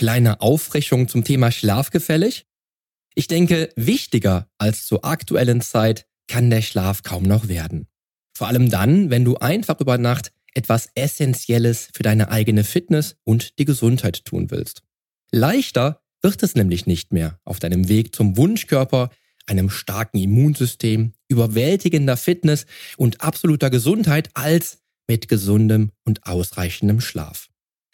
[0.00, 2.46] kleine Aufrichtung zum Thema Schlaf gefällig?
[3.14, 7.86] Ich denke, wichtiger als zur aktuellen Zeit kann der Schlaf kaum noch werden.
[8.34, 13.58] Vor allem dann, wenn du einfach über Nacht etwas Essentielles für deine eigene Fitness und
[13.58, 14.84] die Gesundheit tun willst.
[15.32, 19.10] Leichter wird es nämlich nicht mehr auf deinem Weg zum Wunschkörper,
[19.44, 22.64] einem starken Immunsystem, überwältigender Fitness
[22.96, 27.49] und absoluter Gesundheit als mit gesundem und ausreichendem Schlaf.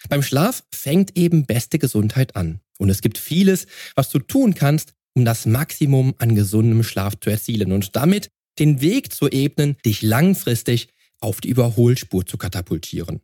[0.08, 2.60] Beim Schlaf fängt eben beste Gesundheit an.
[2.78, 7.30] Und es gibt vieles, was du tun kannst, um das Maximum an gesundem Schlaf zu
[7.30, 10.88] erzielen und damit den Weg zu ebnen, dich langfristig
[11.20, 13.20] auf die Überholspur zu katapultieren.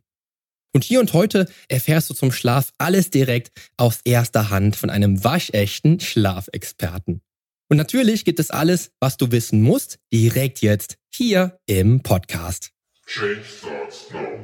[0.73, 5.23] Und hier und heute erfährst du zum Schlaf alles direkt aus erster Hand von einem
[5.23, 7.21] waschechten Schlafexperten.
[7.69, 12.71] Und natürlich gibt es alles, was du wissen musst, direkt jetzt hier im Podcast.
[13.05, 14.43] Change starts now.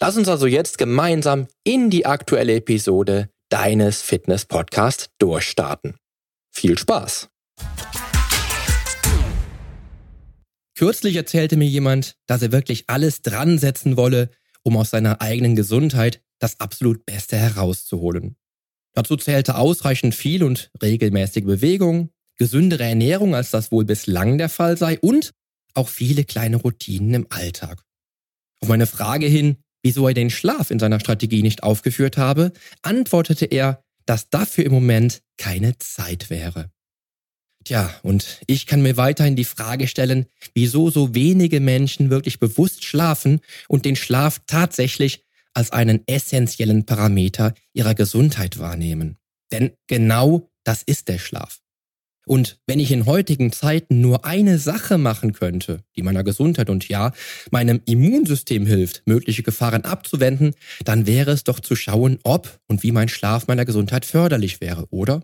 [0.00, 5.96] Lass uns also jetzt gemeinsam in die aktuelle Episode deines Fitness-Podcasts durchstarten.
[6.50, 7.28] Viel Spaß!
[10.76, 14.30] Kürzlich erzählte mir jemand, dass er wirklich alles dran setzen wolle,
[14.64, 18.36] um aus seiner eigenen Gesundheit das absolut Beste herauszuholen.
[18.94, 24.76] Dazu zählte ausreichend viel und regelmäßige Bewegung, gesündere Ernährung, als das wohl bislang der Fall
[24.76, 25.30] sei, und
[25.74, 27.84] auch viele kleine Routinen im Alltag.
[28.60, 32.52] Auf meine Frage hin, wieso er den Schlaf in seiner Strategie nicht aufgeführt habe,
[32.82, 36.70] antwortete er, dass dafür im Moment keine Zeit wäre.
[37.64, 42.84] Tja, und ich kann mir weiterhin die Frage stellen, wieso so wenige Menschen wirklich bewusst
[42.84, 45.24] schlafen und den Schlaf tatsächlich
[45.54, 49.18] als einen essentiellen Parameter ihrer Gesundheit wahrnehmen.
[49.52, 51.63] Denn genau das ist der Schlaf.
[52.26, 56.88] Und wenn ich in heutigen Zeiten nur eine Sache machen könnte, die meiner Gesundheit und
[56.88, 57.12] ja,
[57.50, 60.54] meinem Immunsystem hilft, mögliche Gefahren abzuwenden,
[60.84, 64.86] dann wäre es doch zu schauen, ob und wie mein Schlaf meiner Gesundheit förderlich wäre,
[64.90, 65.22] oder?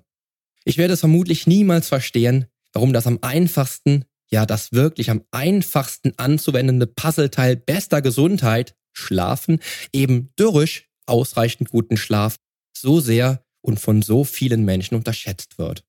[0.65, 6.13] Ich werde es vermutlich niemals verstehen, warum das am einfachsten, ja das wirklich am einfachsten
[6.19, 9.61] anzuwendende Puzzleteil bester Gesundheit, Schlafen,
[9.93, 12.37] eben durch ausreichend guten Schlaf,
[12.77, 15.85] so sehr und von so vielen Menschen unterschätzt wird.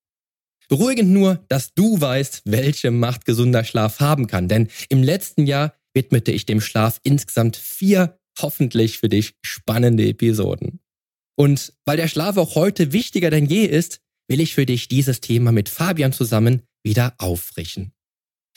[0.71, 5.75] Beruhigend nur, dass du weißt, welche Macht gesunder Schlaf haben kann, denn im letzten Jahr
[5.93, 10.79] widmete ich dem Schlaf insgesamt vier hoffentlich für dich spannende Episoden.
[11.37, 13.99] Und weil der Schlaf auch heute wichtiger denn je ist,
[14.29, 17.91] will ich für dich dieses Thema mit Fabian zusammen wieder auffrischen.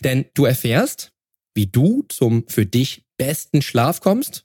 [0.05, 1.11] Denn du erfährst,
[1.57, 4.45] wie du zum für dich besten Schlaf kommst,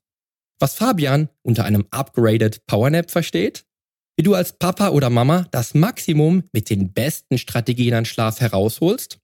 [0.58, 3.68] was Fabian unter einem Upgraded Powernap versteht,
[4.20, 9.18] wie du als Papa oder Mama das Maximum mit den besten Strategien an Schlaf herausholst,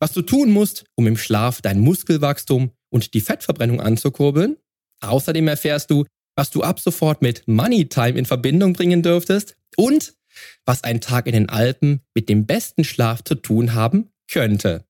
[0.00, 4.56] was du tun musst, um im Schlaf dein Muskelwachstum und die Fettverbrennung anzukurbeln.
[5.02, 6.06] Außerdem erfährst du,
[6.36, 10.14] was du ab sofort mit Money Time in Verbindung bringen dürftest und
[10.64, 14.86] was ein Tag in den Alpen mit dem besten Schlaf zu tun haben könnte.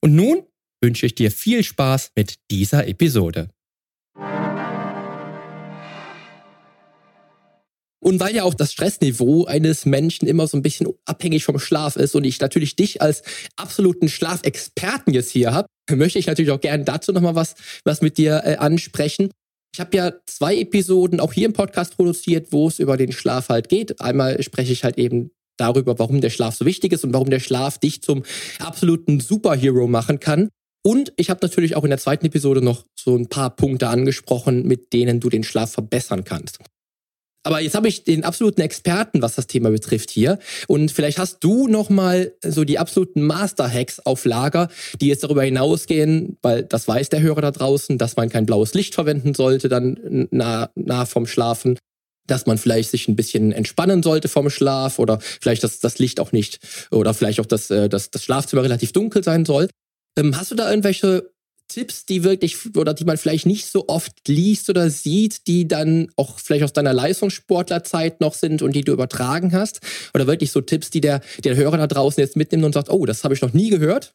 [0.00, 0.44] Und nun
[0.82, 3.50] wünsche ich dir viel Spaß mit dieser Episode.
[8.02, 11.96] Und weil ja auch das Stressniveau eines Menschen immer so ein bisschen abhängig vom Schlaf
[11.96, 13.22] ist und ich natürlich dich als
[13.56, 18.16] absoluten Schlafexperten jetzt hier habe, möchte ich natürlich auch gerne dazu nochmal was, was mit
[18.16, 19.30] dir äh, ansprechen.
[19.74, 23.50] Ich habe ja zwei Episoden auch hier im Podcast produziert, wo es über den Schlaf
[23.50, 24.00] halt geht.
[24.00, 27.38] Einmal spreche ich halt eben darüber, warum der Schlaf so wichtig ist und warum der
[27.38, 28.24] Schlaf dich zum
[28.58, 30.48] absoluten Superhero machen kann.
[30.82, 34.66] Und ich habe natürlich auch in der zweiten Episode noch so ein paar Punkte angesprochen,
[34.66, 36.58] mit denen du den Schlaf verbessern kannst.
[37.42, 40.38] Aber jetzt habe ich den absoluten Experten, was das Thema betrifft hier.
[40.68, 44.68] Und vielleicht hast du noch mal so die absoluten Master-Hacks auf Lager,
[45.00, 48.74] die jetzt darüber hinausgehen, weil das weiß der Hörer da draußen, dass man kein blaues
[48.74, 51.78] Licht verwenden sollte dann nah, nah vom Schlafen
[52.26, 56.20] dass man vielleicht sich ein bisschen entspannen sollte vom Schlaf oder vielleicht dass das Licht
[56.20, 56.60] auch nicht
[56.92, 59.68] oder vielleicht auch, dass, äh, dass das Schlafzimmer relativ dunkel sein soll.
[60.16, 61.32] Ähm, hast du da irgendwelche
[61.70, 66.08] Tipps, die wirklich oder die man vielleicht nicht so oft liest oder sieht, die dann
[66.16, 69.80] auch vielleicht aus deiner Leistungssportlerzeit noch sind und die du übertragen hast?
[70.14, 73.06] Oder wirklich so Tipps, die der, der Hörer da draußen jetzt mitnimmt und sagt, oh,
[73.06, 74.14] das habe ich noch nie gehört?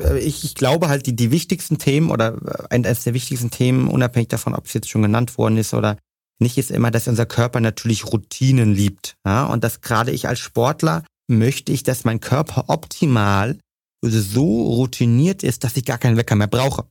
[0.00, 3.88] Äh, ich, ich glaube halt, die, die wichtigsten Themen oder äh, eines der wichtigsten Themen,
[3.88, 5.96] unabhängig davon, ob es jetzt schon genannt worden ist oder
[6.40, 9.16] nicht, ist immer, dass unser Körper natürlich Routinen liebt.
[9.26, 9.46] Ja?
[9.46, 13.58] Und dass gerade ich als Sportler möchte ich, dass mein Körper optimal
[14.02, 16.86] so routiniert ist, dass ich gar keinen Wecker mehr brauche.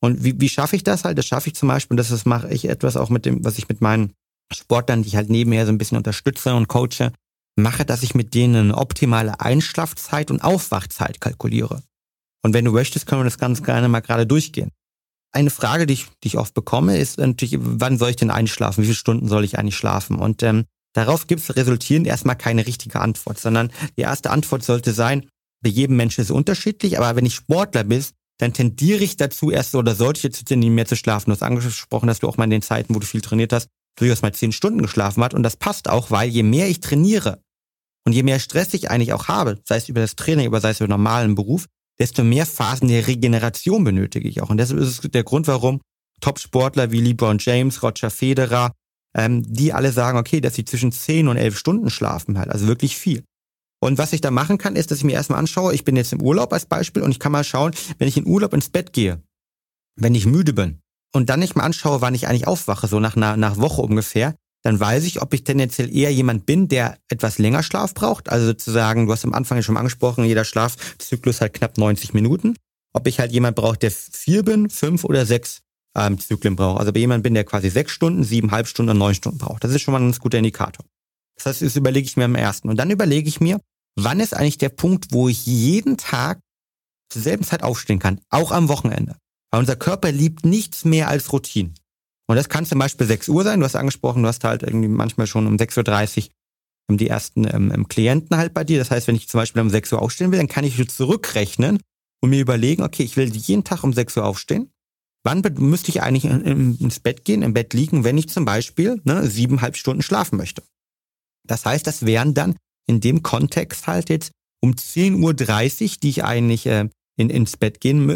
[0.00, 1.18] Und wie, wie schaffe ich das halt?
[1.18, 3.58] Das schaffe ich zum Beispiel, und das, das mache ich etwas auch mit dem, was
[3.58, 4.12] ich mit meinen
[4.52, 7.12] Sportlern, die ich halt nebenher so ein bisschen unterstütze und coache,
[7.56, 11.82] mache, dass ich mit denen eine optimale Einschlafzeit und Aufwachzeit kalkuliere.
[12.42, 14.70] Und wenn du möchtest, können wir das ganz gerne mal gerade durchgehen.
[15.32, 18.82] Eine Frage, die ich, die ich oft bekomme, ist natürlich, wann soll ich denn einschlafen?
[18.82, 20.16] Wie viele Stunden soll ich eigentlich schlafen?
[20.16, 20.64] Und ähm,
[20.94, 25.28] darauf gibt es resultierend erstmal keine richtige Antwort, sondern die erste Antwort sollte sein,
[25.62, 29.50] bei jedem Menschen ist es unterschiedlich, aber wenn ich Sportler bist, dann tendiere ich dazu
[29.50, 31.30] erst oder sollte ich jetzt tendieren, mehr zu schlafen.
[31.30, 33.68] Du hast angesprochen, dass du auch mal in den Zeiten, wo du viel trainiert hast,
[33.96, 35.34] durchaus mal zehn Stunden geschlafen hast.
[35.34, 37.42] Und das passt auch, weil je mehr ich trainiere
[38.06, 40.70] und je mehr Stress ich eigentlich auch habe, sei es über das Training, oder sei
[40.70, 41.66] es über normalen Beruf,
[41.98, 44.50] desto mehr Phasen der Regeneration benötige ich auch.
[44.50, 45.80] Und deshalb ist es der Grund, warum
[46.20, 48.72] Top-Sportler wie LeBron James, Roger Federer,
[49.14, 52.66] ähm, die alle sagen, okay, dass sie zwischen 10 und 11 Stunden schlafen halt, also
[52.66, 53.24] wirklich viel.
[53.80, 56.12] Und was ich da machen kann, ist, dass ich mir erstmal anschaue, ich bin jetzt
[56.12, 58.92] im Urlaub als Beispiel und ich kann mal schauen, wenn ich in Urlaub ins Bett
[58.92, 59.22] gehe,
[59.96, 60.80] wenn ich müde bin
[61.12, 64.34] und dann nicht mal anschaue, wann ich eigentlich aufwache, so nach einer nach Woche ungefähr,
[64.62, 68.28] dann weiß ich, ob ich tendenziell eher jemand bin, der etwas länger Schlaf braucht.
[68.28, 72.14] Also sozusagen, du hast am Anfang ja schon mal angesprochen, jeder Schlafzyklus hat knapp 90
[72.14, 72.56] Minuten.
[72.92, 75.60] Ob ich halt jemand brauche, der vier bin, fünf oder sechs
[75.94, 76.80] ähm, Zyklen braucht.
[76.80, 79.62] Also bei jemand bin, der quasi sechs Stunden, siebeneinhalb Stunden und neun Stunden braucht.
[79.62, 80.84] Das ist schon mal ein ganz guter Indikator.
[81.36, 82.68] Das heißt, das überlege ich mir am ersten.
[82.68, 83.60] Und dann überlege ich mir,
[84.04, 86.40] wann ist eigentlich der Punkt, wo ich jeden Tag
[87.10, 89.16] zur selben Zeit aufstehen kann, auch am Wochenende.
[89.50, 91.72] Weil unser Körper liebt nichts mehr als Routine.
[92.28, 93.60] Und das kann zum Beispiel 6 Uhr sein.
[93.60, 96.28] Du hast angesprochen, du hast halt irgendwie manchmal schon um 6.30
[96.90, 98.78] Uhr die ersten ähm, Klienten halt bei dir.
[98.78, 101.80] Das heißt, wenn ich zum Beispiel um 6 Uhr aufstehen will, dann kann ich zurückrechnen
[102.20, 104.70] und mir überlegen, okay, ich will jeden Tag um 6 Uhr aufstehen.
[105.24, 109.28] Wann müsste ich eigentlich ins Bett gehen, im Bett liegen, wenn ich zum Beispiel ne,
[109.28, 110.62] siebeneinhalb Stunden schlafen möchte?
[111.44, 112.56] Das heißt, das wären dann
[112.88, 117.80] in dem Kontext halt jetzt um 10.30 Uhr, die ich eigentlich äh, in, ins Bett
[117.80, 118.06] gehen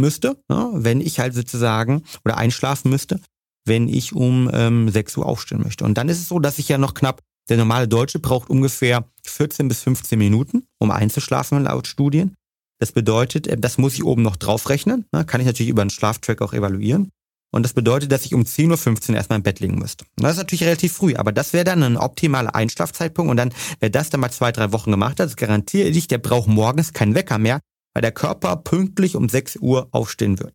[0.00, 3.20] müsste, ne, wenn ich halt sozusagen oder einschlafen müsste
[3.64, 5.84] wenn ich um ähm, 6 Uhr aufstehen möchte.
[5.84, 9.04] Und dann ist es so, dass ich ja noch knapp, der normale Deutsche braucht ungefähr
[9.26, 12.34] 14 bis 15 Minuten, um einzuschlafen laut Studien.
[12.80, 15.06] Das bedeutet, äh, das muss ich oben noch draufrechnen.
[15.12, 15.24] Ne?
[15.24, 17.10] Kann ich natürlich über einen Schlaftrack auch evaluieren.
[17.54, 20.06] Und das bedeutet, dass ich um 10.15 Uhr erstmal im Bett liegen müsste.
[20.16, 23.30] Und das ist natürlich relativ früh, aber das wäre dann ein optimaler Einschlafzeitpunkt.
[23.30, 26.18] Und dann, wer das dann mal zwei, drei Wochen gemacht hat, das garantiere ich, der
[26.18, 27.60] braucht morgens keinen Wecker mehr,
[27.94, 30.54] weil der Körper pünktlich um 6 Uhr aufstehen wird.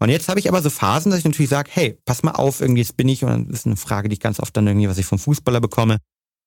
[0.00, 2.60] Und jetzt habe ich aber so Phasen, dass ich natürlich sage, hey, pass mal auf,
[2.60, 4.88] irgendwie jetzt bin ich, und das ist eine Frage, die ich ganz oft dann irgendwie,
[4.88, 5.96] was ich vom Fußballer bekomme.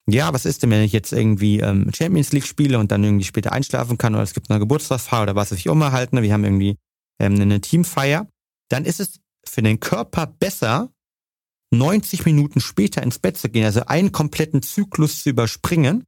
[0.07, 3.25] Ja, was ist denn, wenn ich jetzt irgendwie ähm, Champions League spiele und dann irgendwie
[3.25, 6.21] später einschlafen kann oder es gibt eine Geburtstagsfeier oder was weiß ich immer halt, ne?
[6.21, 6.77] wir haben irgendwie
[7.19, 8.27] ähm, eine Teamfeier,
[8.69, 10.91] dann ist es für den Körper besser,
[11.73, 16.03] 90 Minuten später ins Bett zu gehen, also einen kompletten Zyklus zu überspringen,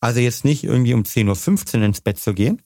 [0.00, 2.62] also jetzt nicht irgendwie um 10.15 Uhr ins Bett zu gehen,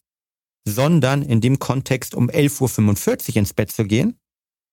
[0.66, 4.18] sondern in dem Kontext um 11.45 Uhr ins Bett zu gehen,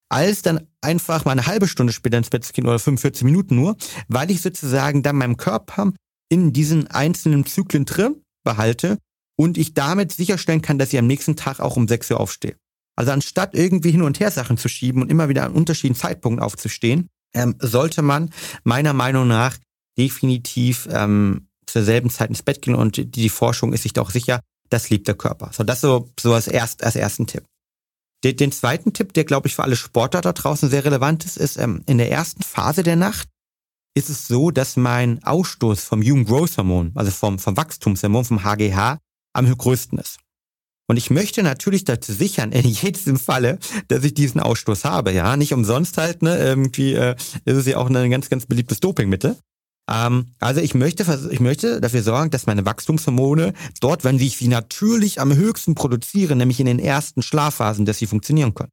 [0.09, 3.55] als dann einfach mal eine halbe Stunde später ins Bett zu gehen oder 45 Minuten
[3.55, 3.77] nur,
[4.07, 5.93] weil ich sozusagen dann meinem Körper
[6.29, 8.97] in diesen einzelnen Zyklen drin behalte
[9.37, 12.55] und ich damit sicherstellen kann, dass ich am nächsten Tag auch um 6 Uhr aufstehe.
[12.99, 16.43] Also anstatt irgendwie hin und her Sachen zu schieben und immer wieder an unterschiedlichen Zeitpunkten
[16.43, 18.29] aufzustehen, ähm, sollte man
[18.65, 19.55] meiner Meinung nach
[19.97, 24.01] definitiv ähm, zur selben Zeit ins Bett gehen und die, die Forschung ist sich da
[24.01, 25.49] auch sicher, das liebt der Körper.
[25.53, 27.45] So, das so, so als, erst, als ersten Tipp.
[28.25, 31.37] Den, den zweiten Tipp, der glaube ich für alle Sportler da draußen sehr relevant ist,
[31.37, 33.29] ist ähm, in der ersten Phase der Nacht
[33.93, 38.43] ist es so, dass mein Ausstoß vom Human Growth Hormon, also vom, vom Wachstumshormon, vom
[38.43, 38.97] HGH,
[39.31, 40.19] am größten ist.
[40.89, 45.11] Und ich möchte natürlich dazu sichern, in jedem Falle, dass ich diesen Ausstoß habe.
[45.11, 47.15] Ja, nicht umsonst halt, ne, irgendwie äh,
[47.45, 49.37] ist es ja auch ein ganz, ganz beliebtes Dopingmittel.
[49.87, 54.47] Ähm, also ich möchte, ich möchte dafür sorgen, dass meine Wachstumshormone dort, wenn ich sie
[54.47, 58.71] natürlich am höchsten produziere, nämlich in den ersten Schlafphasen, dass sie funktionieren können.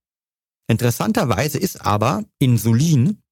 [0.68, 3.22] Interessanterweise ist aber Insulin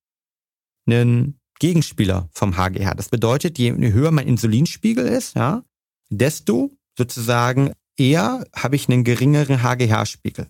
[0.86, 2.94] ein Gegenspieler vom HGH.
[2.94, 5.64] Das bedeutet, je höher mein Insulinspiegel ist, ja,
[6.10, 10.48] desto sozusagen eher habe ich einen geringeren HGH-Spiegel.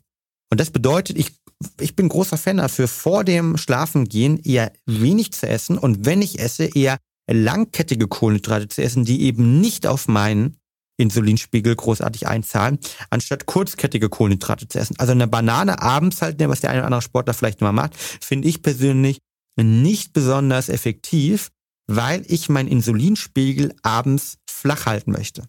[0.50, 1.32] Und das bedeutet, ich,
[1.80, 6.38] ich bin großer Fan dafür, vor dem Schlafengehen eher wenig zu essen und wenn ich
[6.38, 6.98] esse, eher
[7.30, 10.56] langkettige Kohlenhydrate zu essen, die eben nicht auf meinen
[10.96, 12.78] Insulinspiegel großartig einzahlen,
[13.10, 14.94] anstatt kurzkettige Kohlenhydrate zu essen.
[14.98, 18.46] Also eine Banane abends halt, was der eine oder andere Sportler vielleicht immer macht, finde
[18.46, 19.18] ich persönlich
[19.56, 21.48] nicht besonders effektiv,
[21.86, 25.44] weil ich meinen Insulinspiegel abends flach halten möchte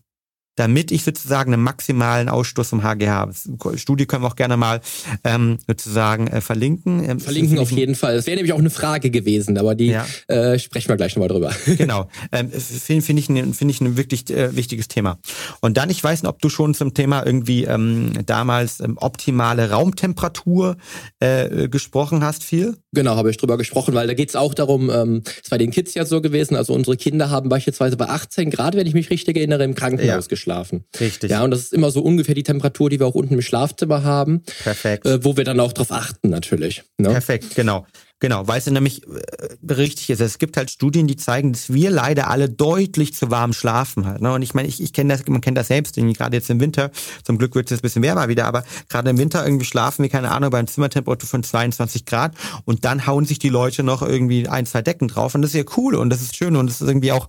[0.55, 3.33] damit ich sozusagen einen maximalen Ausstoß vom HGH habe.
[3.77, 4.81] Studie können wir auch gerne mal
[5.23, 7.03] ähm, sozusagen äh, verlinken.
[7.03, 8.15] Ähm, verlinken auf jeden Fall.
[8.15, 10.05] Das wäre nämlich auch eine Frage gewesen, aber die ja.
[10.27, 11.51] äh, sprechen wir gleich nochmal drüber.
[11.77, 12.09] Genau.
[12.31, 15.19] Ähm, Finde find ich, ein, find ich ein wirklich äh, wichtiges Thema.
[15.59, 19.69] Und dann, ich weiß nicht, ob du schon zum Thema irgendwie ähm, damals ähm, optimale
[19.71, 20.77] Raumtemperatur
[21.19, 22.77] äh, gesprochen hast, viel?
[22.95, 25.71] Genau, habe ich drüber gesprochen, weil da geht es auch darum, ähm, es bei den
[25.71, 29.09] Kids ja so gewesen, also unsere Kinder haben beispielsweise bei 18 Grad, wenn ich mich
[29.09, 30.85] richtig erinnere, im Krankenhaus ja geschlafen.
[30.99, 31.29] Richtig.
[31.29, 34.03] Ja, und das ist immer so ungefähr die Temperatur, die wir auch unten im Schlafzimmer
[34.03, 34.41] haben.
[34.63, 35.05] Perfekt.
[35.05, 36.83] Äh, wo wir dann auch drauf achten, natürlich.
[36.97, 37.09] Ne?
[37.09, 37.85] Perfekt, genau.
[38.21, 40.21] Genau, weil es nämlich äh, richtig ist.
[40.21, 44.21] Es gibt halt Studien, die zeigen, dass wir leider alle deutlich zu warm schlafen halt.
[44.21, 44.31] Ne?
[44.31, 46.91] Und ich meine, ich, ich kenne das, man kennt das selbst, gerade jetzt im Winter.
[47.23, 50.03] Zum Glück wird es jetzt ein bisschen wärmer wieder, aber gerade im Winter irgendwie schlafen
[50.03, 53.83] wir, keine Ahnung, bei einer Zimmertemperatur von 22 Grad und dann hauen sich die Leute
[53.83, 56.55] noch irgendwie ein, zwei Decken drauf und das ist ja cool und das ist schön
[56.55, 57.27] und das ist irgendwie auch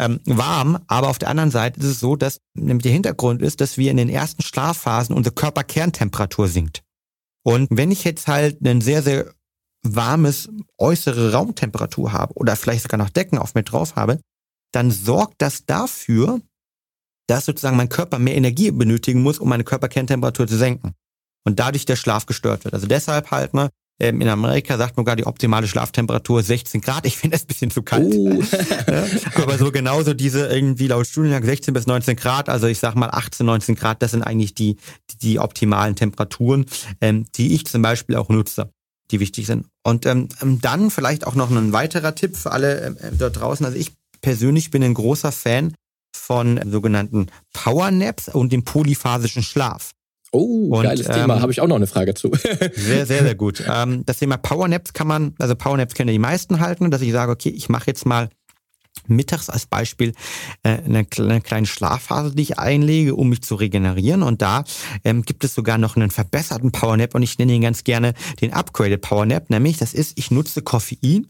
[0.00, 0.78] ähm, warm.
[0.88, 3.90] Aber auf der anderen Seite ist es so, dass nämlich der Hintergrund ist, dass wir
[3.90, 6.82] in den ersten Schlafphasen unsere Körperkerntemperatur sinkt.
[7.44, 9.32] Und wenn ich jetzt halt einen sehr, sehr
[9.84, 10.48] warmes
[10.78, 14.18] äußere Raumtemperatur habe oder vielleicht sogar noch Decken auf mir drauf habe,
[14.72, 16.40] dann sorgt das dafür,
[17.28, 20.92] dass sozusagen mein Körper mehr Energie benötigen muss, um meine Körperkerntemperatur zu senken.
[21.46, 22.74] Und dadurch der Schlaf gestört wird.
[22.74, 27.06] Also deshalb halt, ne, in Amerika sagt man gar die optimale Schlaftemperatur 16 Grad.
[27.06, 28.12] Ich finde das ein bisschen zu kalt.
[28.14, 28.42] Uh.
[29.36, 33.10] Aber so genauso diese irgendwie laut Studiengang 16 bis 19 Grad, also ich sag mal
[33.10, 34.76] 18, 19 Grad, das sind eigentlich die,
[35.10, 36.66] die, die optimalen Temperaturen,
[37.00, 38.70] ähm, die ich zum Beispiel auch nutze
[39.10, 39.66] die wichtig sind.
[39.82, 43.64] Und ähm, ähm, dann vielleicht auch noch ein weiterer Tipp für alle äh, dort draußen.
[43.64, 45.74] Also ich persönlich bin ein großer Fan
[46.16, 49.90] von sogenannten Powernaps und dem polyphasischen Schlaf.
[50.32, 51.40] Oh, und, geiles ähm, Thema.
[51.40, 52.32] Habe ich auch noch eine Frage zu.
[52.74, 53.62] sehr, sehr, sehr gut.
[53.68, 57.12] Ähm, das Thema Powernaps kann man, also Powernaps können ja die meisten halten, dass ich
[57.12, 58.28] sage, okay, ich mache jetzt mal
[59.08, 60.12] mittags als Beispiel
[60.62, 64.22] äh, eine, eine kleine Schlafphase, die ich einlege, um mich zu regenerieren.
[64.22, 64.64] Und da
[65.04, 68.52] ähm, gibt es sogar noch einen verbesserten Powernap und ich nenne ihn ganz gerne den
[68.52, 69.50] Upgraded Powernap.
[69.50, 71.28] Nämlich, das ist, ich nutze Koffein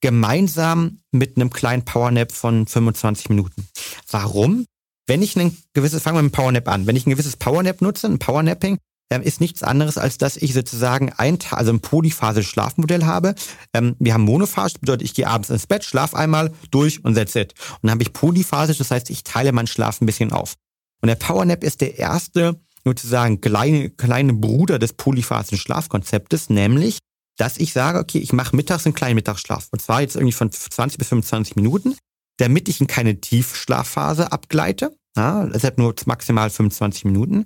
[0.00, 3.68] gemeinsam mit einem kleinen Powernap von 25 Minuten.
[4.10, 4.64] Warum?
[5.06, 7.80] Wenn ich ein gewisses, fangen wir mit dem Powernap an, wenn ich ein gewisses Powernap
[7.82, 8.78] nutze, ein Powernapping,
[9.18, 13.34] ist nichts anderes, als dass ich sozusagen ein, also ein polyphasisches Schlafmodell habe.
[13.74, 17.40] Ähm, wir haben monophasisch, bedeutet, ich gehe abends ins Bett, schlafe einmal durch und setze
[17.40, 17.54] it.
[17.58, 20.54] Und dann habe ich polyphasisch, das heißt, ich teile meinen Schlaf ein bisschen auf.
[21.02, 26.98] Und der Powernap ist der erste, sozusagen kleine, kleine Bruder des polyphasischen Schlafkonzeptes, nämlich,
[27.36, 29.68] dass ich sage, okay, ich mache mittags einen kleinen Mittagsschlaf.
[29.72, 31.96] Und zwar jetzt irgendwie von 20 bis 25 Minuten,
[32.38, 34.94] damit ich in keine Tiefschlafphase abgleite.
[35.16, 37.44] Ja, deshalb nur maximal 25 Minuten.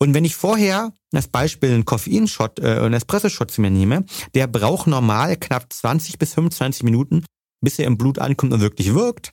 [0.00, 4.46] Und wenn ich vorher als Beispiel einen Koffeinshot, äh, einen Espresso-Shot zu mir nehme, der
[4.46, 7.24] braucht normal knapp 20 bis 25 Minuten,
[7.60, 9.32] bis er im Blut ankommt und wirklich wirkt.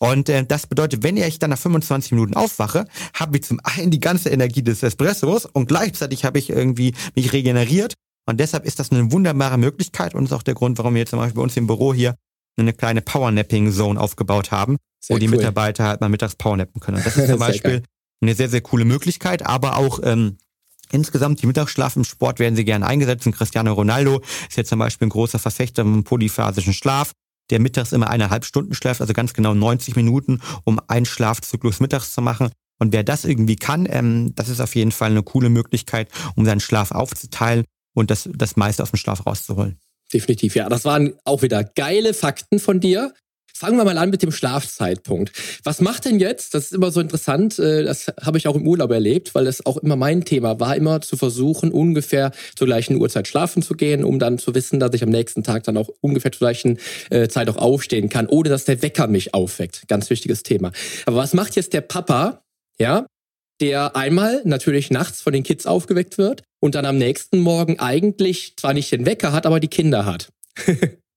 [0.00, 3.90] Und äh, das bedeutet, wenn ich dann nach 25 Minuten aufwache, habe ich zum einen
[3.90, 7.94] die ganze Energie des Espressos und gleichzeitig habe ich irgendwie mich regeneriert.
[8.26, 11.10] Und deshalb ist das eine wunderbare Möglichkeit und ist auch der Grund, warum wir jetzt
[11.10, 12.14] zum Beispiel bei uns im Büro hier
[12.58, 15.36] eine kleine Powernapping-Zone aufgebaut haben, Sehr wo die cool.
[15.36, 16.98] Mitarbeiter halt mal mittags powernappen können.
[16.98, 17.82] Und das ist zum Beispiel
[18.20, 20.38] eine sehr, sehr coole Möglichkeit, aber auch ähm,
[20.90, 23.26] Insgesamt die Mittagsschlaf im Sport werden sie gerne eingesetzt.
[23.26, 27.12] Und Cristiano Ronaldo ist jetzt zum Beispiel ein großer Verfechter vom polyphasischen Schlaf,
[27.50, 32.12] der mittags immer eineinhalb Stunden schläft, also ganz genau 90 Minuten, um einen Schlafzyklus mittags
[32.12, 32.50] zu machen.
[32.78, 36.44] Und wer das irgendwie kann, ähm, das ist auf jeden Fall eine coole Möglichkeit, um
[36.44, 39.78] seinen Schlaf aufzuteilen und das, das meiste aus dem Schlaf rauszuholen.
[40.12, 40.68] Definitiv, ja.
[40.68, 43.12] Das waren auch wieder geile Fakten von dir.
[43.58, 45.32] Fangen wir mal an mit dem Schlafzeitpunkt.
[45.64, 48.64] Was macht denn jetzt, das ist immer so interessant, äh, das habe ich auch im
[48.64, 52.94] Urlaub erlebt, weil das auch immer mein Thema war, immer zu versuchen, ungefähr zur gleichen
[52.94, 55.88] Uhrzeit schlafen zu gehen, um dann zu wissen, dass ich am nächsten Tag dann auch
[56.00, 56.78] ungefähr zur gleichen
[57.10, 59.88] äh, Zeit auch aufstehen kann, ohne dass der Wecker mich aufweckt.
[59.88, 60.70] Ganz wichtiges Thema.
[61.06, 62.44] Aber was macht jetzt der Papa,
[62.78, 63.06] ja,
[63.60, 68.54] der einmal natürlich nachts von den Kids aufgeweckt wird und dann am nächsten Morgen eigentlich
[68.56, 70.28] zwar nicht den Wecker hat, aber die Kinder hat?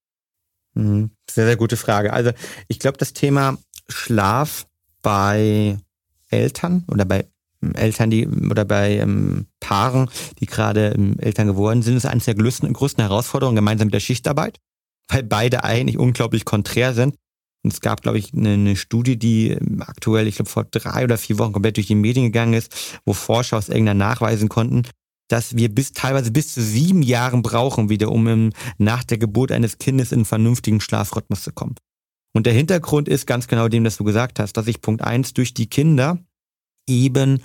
[0.74, 1.10] Mhm.
[1.30, 2.12] Sehr, sehr gute Frage.
[2.12, 2.30] Also
[2.68, 4.66] ich glaube, das Thema Schlaf
[5.02, 5.78] bei
[6.30, 7.26] Eltern oder bei
[7.62, 10.08] ähm, Eltern, die oder bei ähm, Paaren,
[10.40, 14.00] die gerade ähm, Eltern geworden sind, ist eines der größten, größten Herausforderungen gemeinsam mit der
[14.00, 14.58] Schichtarbeit,
[15.08, 17.16] weil beide eigentlich unglaublich konträr sind.
[17.64, 21.04] Und es gab, glaube ich, eine, eine Studie, die ähm, aktuell, ich glaube, vor drei
[21.04, 24.82] oder vier Wochen komplett durch die Medien gegangen ist, wo Forscher aus England nachweisen konnten,
[25.28, 29.52] dass wir bis teilweise bis zu sieben Jahren brauchen wieder, um im, nach der Geburt
[29.52, 31.74] eines Kindes in einen vernünftigen Schlafrhythmus zu kommen.
[32.34, 35.34] Und der Hintergrund ist ganz genau dem, was du gesagt hast, dass ich Punkt eins
[35.34, 36.18] durch die Kinder
[36.88, 37.42] eben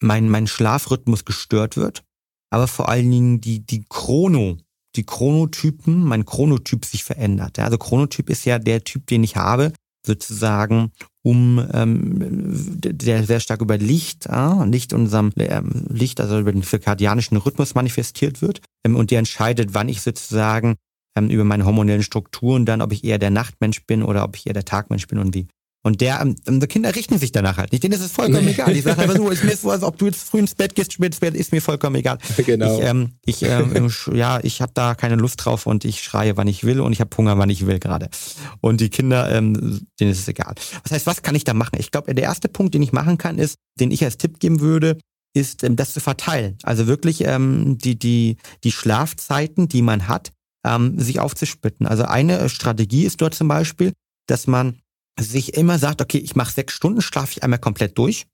[0.00, 2.02] mein, mein Schlafrhythmus gestört wird,
[2.50, 4.58] aber vor allen Dingen die, die Chrono,
[4.96, 7.58] die Chronotypen, mein Chronotyp sich verändert.
[7.58, 9.72] Also Chronotyp ist ja der Typ, den ich habe,
[10.04, 10.92] sozusagen
[11.22, 16.64] um ähm, der sehr stark über Licht, äh, Licht unserem äh, Licht, also über den
[16.64, 18.60] zirkadianischen Rhythmus manifestiert wird.
[18.84, 20.76] Ähm, und der entscheidet, wann ich sozusagen
[21.16, 24.46] ähm, über meine hormonellen Strukturen dann, ob ich eher der Nachtmensch bin oder ob ich
[24.46, 25.46] eher der Tagmensch bin und wie.
[25.84, 27.82] Und der, ähm, die Kinder richten sich danach halt nicht.
[27.82, 28.74] Denen ist es vollkommen egal.
[28.76, 30.92] Ich sage einfach so, ist mir so, als ob du jetzt früh ins Bett gehst,
[30.92, 32.18] spät ins Bett, ist mir vollkommen egal.
[32.36, 32.78] Genau.
[32.78, 36.46] Ich, ähm, ich ähm, ja, ich habe da keine Lust drauf und ich schreie, wann
[36.46, 38.08] ich will und ich habe Hunger, wann ich will gerade.
[38.60, 40.54] Und die Kinder, ähm, denen ist es egal.
[40.84, 41.76] Was heißt, was kann ich da machen?
[41.78, 44.60] Ich glaube, der erste Punkt, den ich machen kann, ist, den ich als Tipp geben
[44.60, 44.98] würde,
[45.34, 46.58] ist, ähm, das zu verteilen.
[46.62, 50.30] Also wirklich ähm, die, die, die Schlafzeiten, die man hat,
[50.64, 51.86] ähm, sich aufzusplitten.
[51.86, 53.92] Also eine Strategie ist dort zum Beispiel,
[54.28, 54.78] dass man
[55.18, 58.26] sich immer sagt, okay, ich mache sechs Stunden, schlafe ich einmal komplett durch.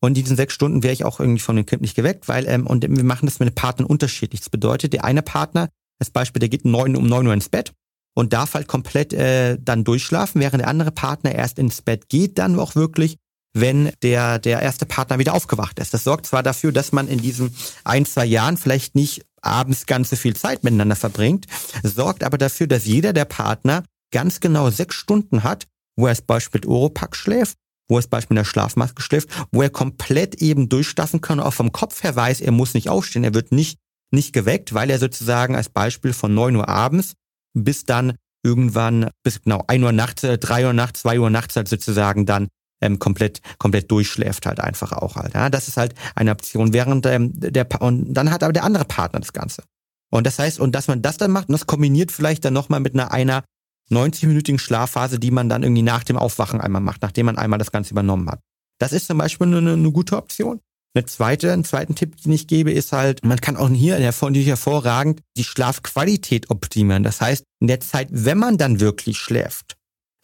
[0.00, 2.48] Und in diesen sechs Stunden wäre ich auch irgendwie von dem Kind nicht geweckt, weil,
[2.48, 4.40] ähm, und wir machen das mit den Partnern unterschiedlich.
[4.40, 5.68] Das bedeutet, der eine Partner,
[6.00, 7.72] als Beispiel, der geht neun, um neun Uhr ins Bett
[8.14, 12.38] und darf halt komplett äh, dann durchschlafen, während der andere Partner erst ins Bett geht,
[12.38, 13.16] dann auch wirklich,
[13.54, 15.94] wenn der, der erste Partner wieder aufgewacht ist.
[15.94, 20.10] Das sorgt zwar dafür, dass man in diesen ein, zwei Jahren vielleicht nicht abends ganz
[20.10, 21.46] so viel Zeit miteinander verbringt,
[21.82, 26.22] sorgt aber dafür, dass jeder der Partner ganz genau sechs Stunden hat, wo er als
[26.22, 27.56] Beispiel mit Oropax schläft,
[27.88, 31.46] wo er als Beispiel in der Schlafmaske schläft, wo er komplett eben durchstaffen kann und
[31.46, 33.78] auch vom Kopf her weiß, er muss nicht aufstehen, er wird nicht,
[34.10, 37.14] nicht geweckt, weil er sozusagen als Beispiel von neun Uhr abends
[37.54, 41.56] bis dann irgendwann bis genau ein Uhr nachts, äh, drei Uhr nachts, zwei Uhr nachts
[41.56, 42.48] halt sozusagen dann
[42.80, 45.34] ähm, komplett komplett durchschläft halt einfach auch halt.
[45.34, 46.72] Ja, das ist halt eine Option.
[46.72, 49.62] Während ähm, der und dann hat aber der andere Partner das Ganze.
[50.10, 52.80] Und das heißt, und dass man das dann macht und das kombiniert vielleicht dann nochmal
[52.80, 53.44] mit einer einer
[53.92, 57.72] 90-minütigen Schlafphase, die man dann irgendwie nach dem Aufwachen einmal macht, nachdem man einmal das
[57.72, 58.40] Ganze übernommen hat.
[58.78, 60.60] Das ist zum Beispiel eine, eine gute Option.
[60.94, 64.46] Eine zweite, einen zweiten Tipp, den ich gebe, ist halt, man kann auch hier natürlich
[64.46, 67.02] hervorragend die Schlafqualität optimieren.
[67.02, 69.76] Das heißt, in der Zeit, wenn man dann wirklich schläft,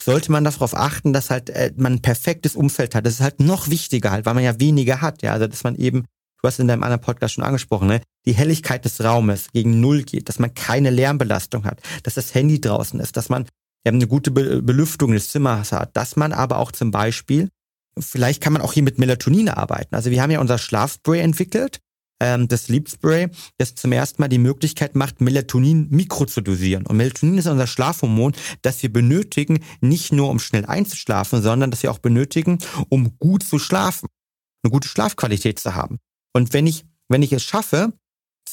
[0.02, 3.06] sollte man darauf achten, dass halt äh, man ein perfektes Umfeld hat.
[3.06, 5.22] Das ist halt noch wichtiger halt, weil man ja weniger hat.
[5.22, 8.34] Ja, also dass man eben, du hast in deinem anderen Podcast schon angesprochen, ne, die
[8.34, 13.00] Helligkeit des Raumes gegen Null geht, dass man keine Lärmbelastung hat, dass das Handy draußen
[13.00, 13.46] ist, dass man
[13.84, 17.48] eine gute Be Belüftung des Zimmers hat, dass man aber auch zum Beispiel,
[17.98, 19.94] vielleicht kann man auch hier mit Melatonin arbeiten.
[19.94, 21.80] Also wir haben ja unser Schlafspray entwickelt,
[22.20, 26.86] ähm, das Sleep Spray, das zum ersten Mal die Möglichkeit macht, Melatonin mikro zu dosieren.
[26.86, 31.82] Und Melatonin ist unser Schlafhormon, das wir benötigen, nicht nur um schnell einzuschlafen, sondern das
[31.82, 34.08] wir auch benötigen, um gut zu schlafen,
[34.62, 35.98] eine gute Schlafqualität zu haben.
[36.34, 37.92] Und wenn ich, wenn ich es schaffe,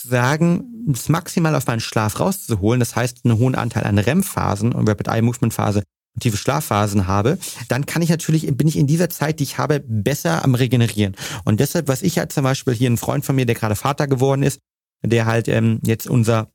[0.08, 4.88] sagen, das maximal auf meinen Schlaf rauszuholen, das heißt einen hohen Anteil an REM-Phasen und
[4.88, 5.84] Rapid Eye Movement Phase
[6.16, 7.38] und tiefe Schlafphasen habe,
[7.68, 11.16] dann kann ich natürlich, bin ich in dieser Zeit, die ich habe, besser am Regenerieren.
[11.44, 14.08] Und deshalb, was ich halt zum Beispiel hier ein Freund von mir, der gerade Vater
[14.08, 14.60] geworden ist,
[15.04, 16.50] der halt ähm, jetzt unser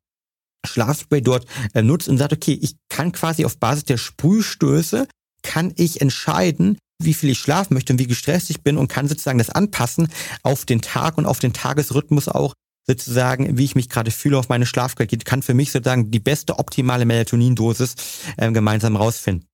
[0.66, 5.06] Schlafspray dort äh, nutzt und sagt, okay, ich kann quasi auf Basis der Sprühstöße,
[5.42, 9.08] kann ich entscheiden, wie viel ich schlafen möchte und wie gestresst ich bin und kann
[9.08, 10.08] sozusagen das anpassen
[10.42, 12.54] auf den Tag und auf den Tagesrhythmus auch
[12.86, 16.58] sozusagen, wie ich mich gerade fühle auf meine Schlafqualität, kann für mich sozusagen die beste
[16.58, 17.94] optimale Melatonindosis
[18.36, 19.46] äh, gemeinsam rausfinden.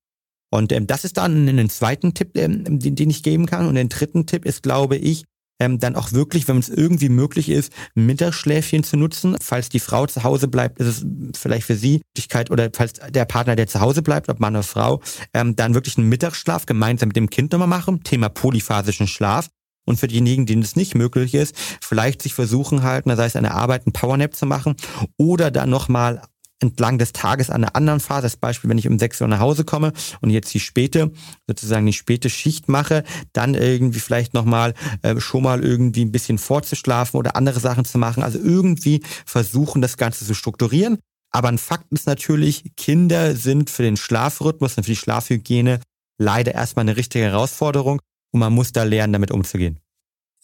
[0.50, 3.66] Und ähm, das ist dann ein zweiten Tipp, ähm, den, den ich geben kann.
[3.66, 5.24] Und den dritten Tipp ist, glaube ich,
[5.58, 9.36] ähm, dann auch wirklich, wenn es irgendwie möglich ist, Mittagsschläfchen zu nutzen.
[9.40, 11.06] Falls die Frau zu Hause bleibt, ist es
[11.38, 14.62] vielleicht für sie Möglichkeit oder falls der Partner, der zu Hause bleibt, ob Mann oder
[14.62, 18.02] Frau, ähm, dann wirklich einen Mittagsschlaf gemeinsam mit dem Kind nochmal machen.
[18.02, 19.48] Thema polyphasischen Schlaf.
[19.86, 23.52] Und für diejenigen, denen es nicht möglich ist, vielleicht sich versuchen halt, sei es eine
[23.52, 24.74] Arbeit, ein Powernap zu machen
[25.16, 26.20] oder dann nochmal
[26.60, 28.24] entlang des Tages an einer anderen Phase.
[28.24, 31.12] Als Beispiel, wenn ich um 6 Uhr nach Hause komme und jetzt die späte,
[31.46, 36.38] sozusagen die späte Schicht mache, dann irgendwie vielleicht nochmal äh, schon mal irgendwie ein bisschen
[36.38, 38.22] vorzuschlafen oder andere Sachen zu machen.
[38.22, 40.98] Also irgendwie versuchen, das Ganze zu strukturieren.
[41.30, 45.80] Aber ein Fakt ist natürlich, Kinder sind für den Schlafrhythmus und für die Schlafhygiene
[46.18, 48.00] leider erstmal eine richtige Herausforderung
[48.36, 49.80] und man muss da lernen, damit umzugehen.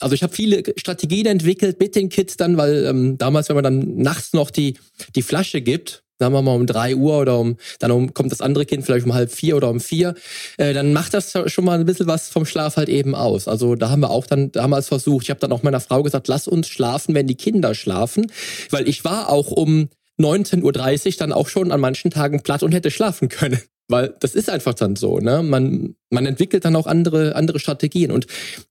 [0.00, 3.64] Also ich habe viele Strategien entwickelt mit den Kids dann, weil ähm, damals, wenn man
[3.64, 4.78] dann nachts noch die,
[5.14, 8.40] die Flasche gibt, sagen wir mal um drei Uhr oder um, dann um, kommt das
[8.40, 10.14] andere Kind vielleicht um halb vier oder um vier,
[10.56, 13.46] äh, dann macht das schon mal ein bisschen was vom Schlaf halt eben aus.
[13.46, 16.28] Also da haben wir auch dann damals versucht, ich habe dann auch meiner Frau gesagt,
[16.28, 18.32] lass uns schlafen, wenn die Kinder schlafen,
[18.70, 20.62] weil ich war auch um 19.30
[21.06, 23.60] Uhr dann auch schon an manchen Tagen platt und hätte schlafen können.
[23.88, 25.42] Weil das ist einfach dann so, ne?
[25.42, 28.10] Man, man entwickelt dann auch andere, andere Strategien.
[28.10, 28.26] Und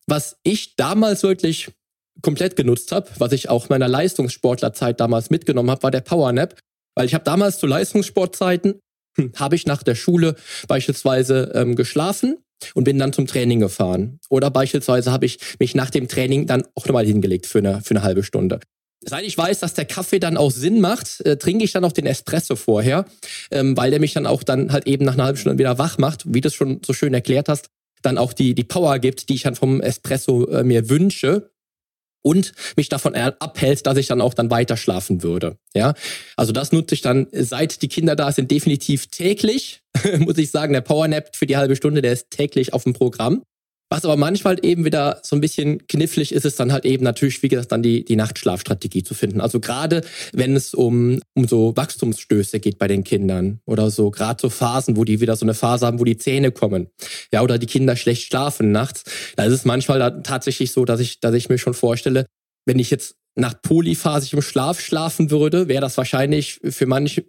[0.07, 1.71] was ich damals wirklich
[2.21, 6.57] komplett genutzt habe, was ich auch meiner Leistungssportlerzeit damals mitgenommen habe, war der Powernap.
[6.95, 8.79] Weil ich habe damals zu Leistungssportzeiten,
[9.17, 10.35] hm, habe ich nach der Schule
[10.67, 12.37] beispielsweise ähm, geschlafen
[12.75, 14.19] und bin dann zum Training gefahren.
[14.29, 17.91] Oder beispielsweise habe ich mich nach dem Training dann auch nochmal hingelegt für eine, für
[17.91, 18.59] eine halbe Stunde.
[19.03, 21.91] Seit ich weiß, dass der Kaffee dann auch Sinn macht, äh, trinke ich dann auch
[21.91, 23.05] den Espresso vorher,
[23.49, 25.97] ähm, weil der mich dann auch dann halt eben nach einer halben Stunde wieder wach
[25.97, 27.69] macht, wie du es schon so schön erklärt hast,
[28.03, 31.51] dann auch die, die Power gibt, die ich dann vom Espresso äh, mir wünsche
[32.23, 35.57] und mich davon abhält, dass ich dann auch dann weiter schlafen würde.
[35.73, 35.95] Ja,
[36.35, 39.81] also das nutze ich dann, seit die Kinder da sind, definitiv täglich.
[40.19, 43.43] Muss ich sagen, der Powernap für die halbe Stunde, der ist täglich auf dem Programm.
[43.91, 47.43] Was aber manchmal eben wieder so ein bisschen knifflig ist, ist dann halt eben natürlich,
[47.43, 49.41] wie gesagt, dann die, die Nachtschlafstrategie zu finden.
[49.41, 50.01] Also gerade
[50.31, 54.95] wenn es um, um so Wachstumsstöße geht bei den Kindern oder so, gerade so Phasen,
[54.95, 56.87] wo die wieder so eine Phase haben, wo die Zähne kommen,
[57.33, 59.03] ja, oder die Kinder schlecht schlafen nachts,
[59.35, 62.27] da ist es manchmal tatsächlich so, dass ich, dass ich mir schon vorstelle,
[62.65, 67.23] wenn ich jetzt nach polyphasigem Schlaf schlafen würde, wäre das wahrscheinlich für, manch,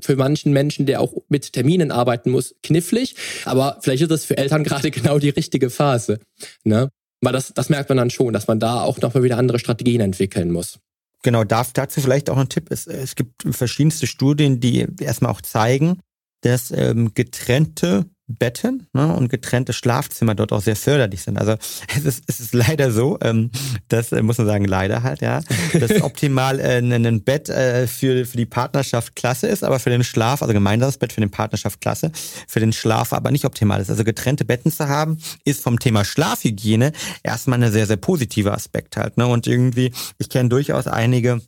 [0.00, 3.16] für manchen Menschen, der auch mit Terminen arbeiten muss, knifflig.
[3.44, 6.20] Aber vielleicht ist das für Eltern gerade genau die richtige Phase.
[6.64, 6.88] Ne?
[7.20, 10.00] Weil das, das merkt man dann schon, dass man da auch nochmal wieder andere Strategien
[10.00, 10.78] entwickeln muss.
[11.22, 12.66] Genau, darf dazu vielleicht auch ein Tipp.
[12.70, 16.00] Es, es gibt verschiedenste Studien, die erstmal auch zeigen,
[16.40, 21.38] dass ähm, getrennte Betten ne, und getrennte Schlafzimmer dort auch sehr förderlich sind.
[21.38, 21.52] Also
[21.96, 23.50] es ist, es ist leider so, ähm,
[23.88, 25.40] das äh, muss man sagen, leider halt, ja,
[25.78, 30.04] dass optimal äh, ein Bett äh, für, für die Partnerschaft klasse ist, aber für den
[30.04, 32.12] Schlaf, also gemeinsames Bett für den Partnerschaft klasse,
[32.48, 33.90] für den Schlaf aber nicht optimal ist.
[33.90, 36.92] Also getrennte Betten zu haben, ist vom Thema Schlafhygiene
[37.22, 39.16] erstmal ein sehr, sehr positiver Aspekt halt.
[39.16, 39.26] Ne?
[39.26, 41.40] Und irgendwie, ich kenne durchaus einige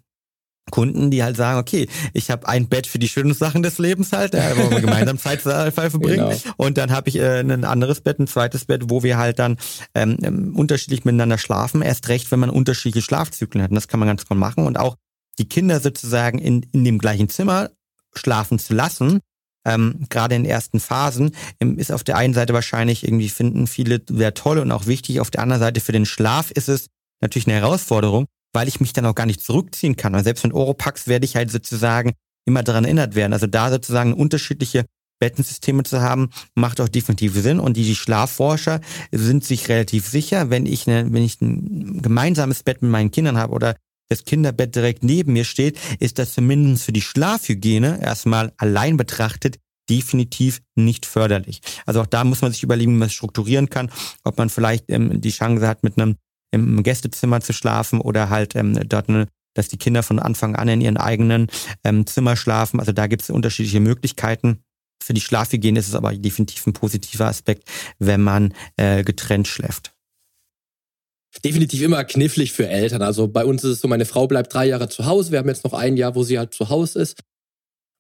[0.71, 4.13] Kunden, die halt sagen, okay, ich habe ein Bett für die schönen Sachen des Lebens
[4.13, 6.31] halt, ja, wo wir gemeinsam Zeit verbringen.
[6.31, 6.55] Genau.
[6.57, 9.59] Und dann habe ich äh, ein anderes Bett, ein zweites Bett, wo wir halt dann
[9.95, 11.83] ähm, ähm, unterschiedlich miteinander schlafen.
[11.83, 13.71] Erst recht, wenn man unterschiedliche Schlafzyklen hat.
[13.71, 14.67] Und das kann man ganz gut machen.
[14.67, 14.97] Und auch
[15.39, 17.71] die Kinder sozusagen in, in dem gleichen Zimmer
[18.15, 19.21] schlafen zu lassen,
[19.67, 24.01] ähm, gerade in ersten Phasen, ähm, ist auf der einen Seite wahrscheinlich irgendwie finden viele
[24.09, 25.21] sehr toll und auch wichtig.
[25.21, 26.87] Auf der anderen Seite für den Schlaf ist es
[27.21, 30.15] natürlich eine Herausforderung, weil ich mich dann auch gar nicht zurückziehen kann.
[30.15, 32.13] Und selbst mit Oropax werde ich halt sozusagen
[32.47, 33.33] immer daran erinnert werden.
[33.33, 34.87] Also da sozusagen unterschiedliche
[35.21, 37.61] Bettensysteme zu haben, macht auch definitiv Sinn.
[37.61, 38.81] Und die, die Schlafforscher
[39.13, 43.37] sind sich relativ sicher, wenn ich, eine, wenn ich ein gemeinsames Bett mit meinen Kindern
[43.37, 43.77] habe oder
[44.09, 49.59] das Kinderbett direkt neben mir steht, ist das zumindest für die Schlafhygiene erstmal allein betrachtet
[49.89, 51.61] definitiv nicht förderlich.
[51.87, 53.91] Also auch da muss man sich überlegen, wie man es strukturieren kann,
[54.25, 56.17] ob man vielleicht ähm, die Chance hat, mit einem
[56.55, 60.69] im Gästezimmer zu schlafen oder halt ähm, dort eine dass die Kinder von Anfang an
[60.69, 61.47] in ihren eigenen
[61.85, 62.81] ähm, Zimmer schlafen.
[62.81, 64.65] Also da gibt es unterschiedliche Möglichkeiten.
[65.03, 69.93] Für die Schlafhygiene ist es aber definitiv ein positiver Aspekt, wenn man äh, getrennt schläft.
[71.45, 73.03] Definitiv immer knifflig für Eltern.
[73.03, 75.33] Also bei uns ist es so, meine Frau bleibt drei Jahre zu Hause.
[75.33, 77.21] Wir haben jetzt noch ein Jahr, wo sie halt zu Hause ist.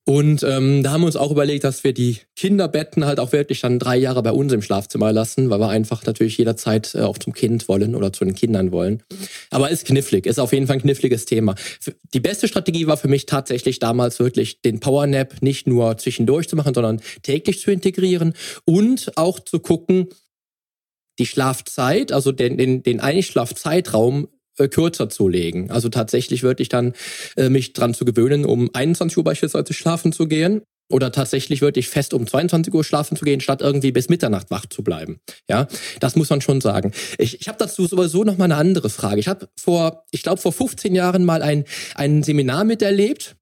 [0.06, 3.60] Und ähm, da haben wir uns auch überlegt, dass wir die Kinderbetten halt auch wirklich
[3.60, 7.16] dann drei Jahre bei uns im Schlafzimmer lassen, weil wir einfach natürlich jederzeit äh, auch
[7.16, 9.02] zum Kind wollen oder zu den Kindern wollen.
[9.50, 11.54] Aber ist knifflig, ist auf jeden Fall ein kniffliges Thema.
[12.12, 16.56] Die beste Strategie war für mich tatsächlich damals wirklich den Powernap nicht nur zwischendurch zu
[16.56, 18.34] machen, sondern täglich zu integrieren
[18.66, 20.08] und auch zu gucken,
[21.18, 25.70] die Schlafzeit, also den, den, den Einschlafzeitraum äh, kürzer zu legen.
[25.70, 26.92] Also tatsächlich wirklich dann
[27.36, 30.62] äh, mich dran zu gewöhnen, um 21 Uhr beispielsweise schlafen zu gehen.
[30.90, 34.66] Oder tatsächlich wirklich fest um 22 Uhr schlafen zu gehen, statt irgendwie bis Mitternacht wach
[34.66, 35.18] zu bleiben.
[35.48, 35.66] Ja,
[35.98, 36.92] das muss man schon sagen.
[37.16, 39.18] Ich, ich habe dazu sowieso noch mal eine andere Frage.
[39.18, 41.64] Ich habe vor, ich glaube vor 15 Jahren mal ein,
[41.94, 43.34] ein Seminar miterlebt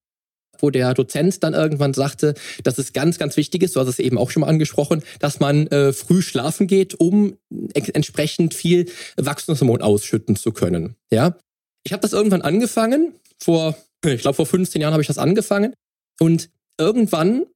[0.63, 3.99] wo der Dozent dann irgendwann sagte, dass es ganz, ganz wichtig ist, du hast es
[3.99, 7.37] eben auch schon mal angesprochen, dass man äh, früh schlafen geht, um
[7.75, 10.95] entsprechend viel Wachstumshormon ausschütten zu können.
[11.11, 11.37] Ja,
[11.85, 15.75] ich habe das irgendwann angefangen, vor, ich glaube vor 15 Jahren habe ich das angefangen
[16.19, 16.49] und
[16.79, 17.47] irgendwann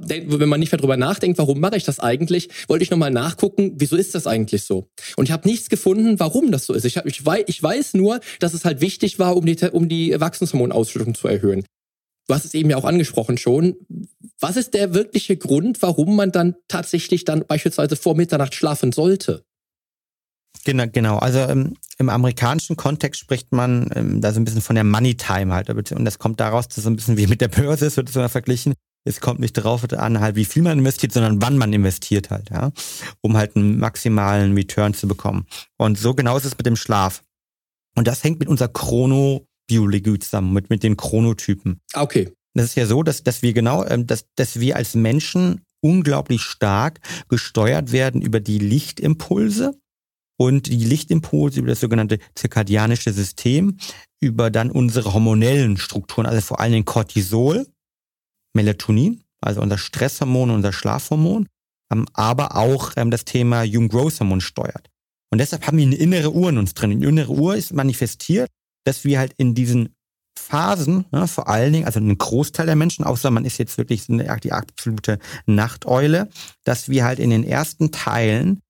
[0.00, 3.74] wenn man nicht mehr drüber nachdenkt, warum mache ich das eigentlich, wollte ich nochmal nachgucken,
[3.76, 4.88] wieso ist das eigentlich so?
[5.16, 6.84] Und ich habe nichts gefunden, warum das so ist.
[6.84, 9.88] Ich, hab, ich, weiß, ich weiß nur, dass es halt wichtig war, um die, um
[9.88, 11.64] die Wachstumshormonausschüttung zu erhöhen
[12.26, 13.76] du hast es eben ja auch angesprochen schon.
[14.40, 19.44] Was ist der wirkliche Grund, warum man dann tatsächlich dann beispielsweise vor Mitternacht schlafen sollte?
[20.64, 21.18] Genau, genau.
[21.18, 25.14] Also ähm, im amerikanischen Kontext spricht man ähm, da so ein bisschen von der Money
[25.14, 25.70] Time halt.
[25.70, 28.26] Und das kommt daraus, dass so ein bisschen wie mit der Börse, es wird so
[28.28, 28.74] verglichen.
[29.04, 32.50] Es kommt nicht darauf an, halt, wie viel man investiert, sondern wann man investiert halt,
[32.50, 32.72] ja.
[33.20, 35.46] Um halt einen maximalen Return zu bekommen.
[35.76, 37.22] Und so genau ist es mit dem Schlaf.
[37.94, 41.80] Und das hängt mit unserer Chrono Biologie zusammen, mit, mit den Chronotypen.
[41.94, 42.32] Okay.
[42.54, 46.42] Das ist ja so, dass, dass wir genau, ähm, dass, dass wir als Menschen unglaublich
[46.42, 49.78] stark gesteuert werden über die Lichtimpulse
[50.38, 53.78] und die Lichtimpulse über das sogenannte zirkadianische System,
[54.20, 57.66] über dann unsere hormonellen Strukturen, also vor allen Dingen Cortisol,
[58.54, 61.46] Melatonin, also unser Stresshormon, unser Schlafhormon
[61.92, 64.88] ähm, aber auch ähm, das Thema Human Growth Hormone steuert.
[65.30, 67.00] Und deshalb haben wir eine innere Uhr in uns drin.
[67.00, 68.48] Die innere Uhr ist manifestiert,
[68.86, 69.94] dass wir halt in diesen
[70.38, 74.06] Phasen, ne, vor allen Dingen, also ein Großteil der Menschen, außer man ist jetzt wirklich
[74.06, 76.28] die absolute Nachteule,
[76.64, 78.62] dass wir halt in den ersten Teilen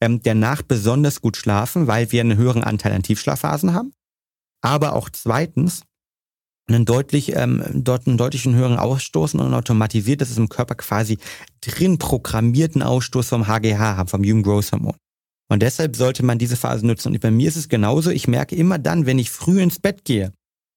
[0.00, 3.92] ähm, der Nacht besonders gut schlafen, weil wir einen höheren Anteil an Tiefschlafphasen haben.
[4.60, 5.82] Aber auch zweitens,
[6.66, 11.18] einen deutlich, ähm, dort einen deutlichen höheren Ausstoß und automatisiert, dass es im Körper quasi
[11.60, 14.96] drin programmierten Ausstoß vom HGH haben, vom Human Growth Hormone.
[15.50, 17.12] Und deshalb sollte man diese Phase nutzen.
[17.12, 18.10] Und bei mir ist es genauso.
[18.10, 20.32] Ich merke immer dann, wenn ich früh ins Bett gehe,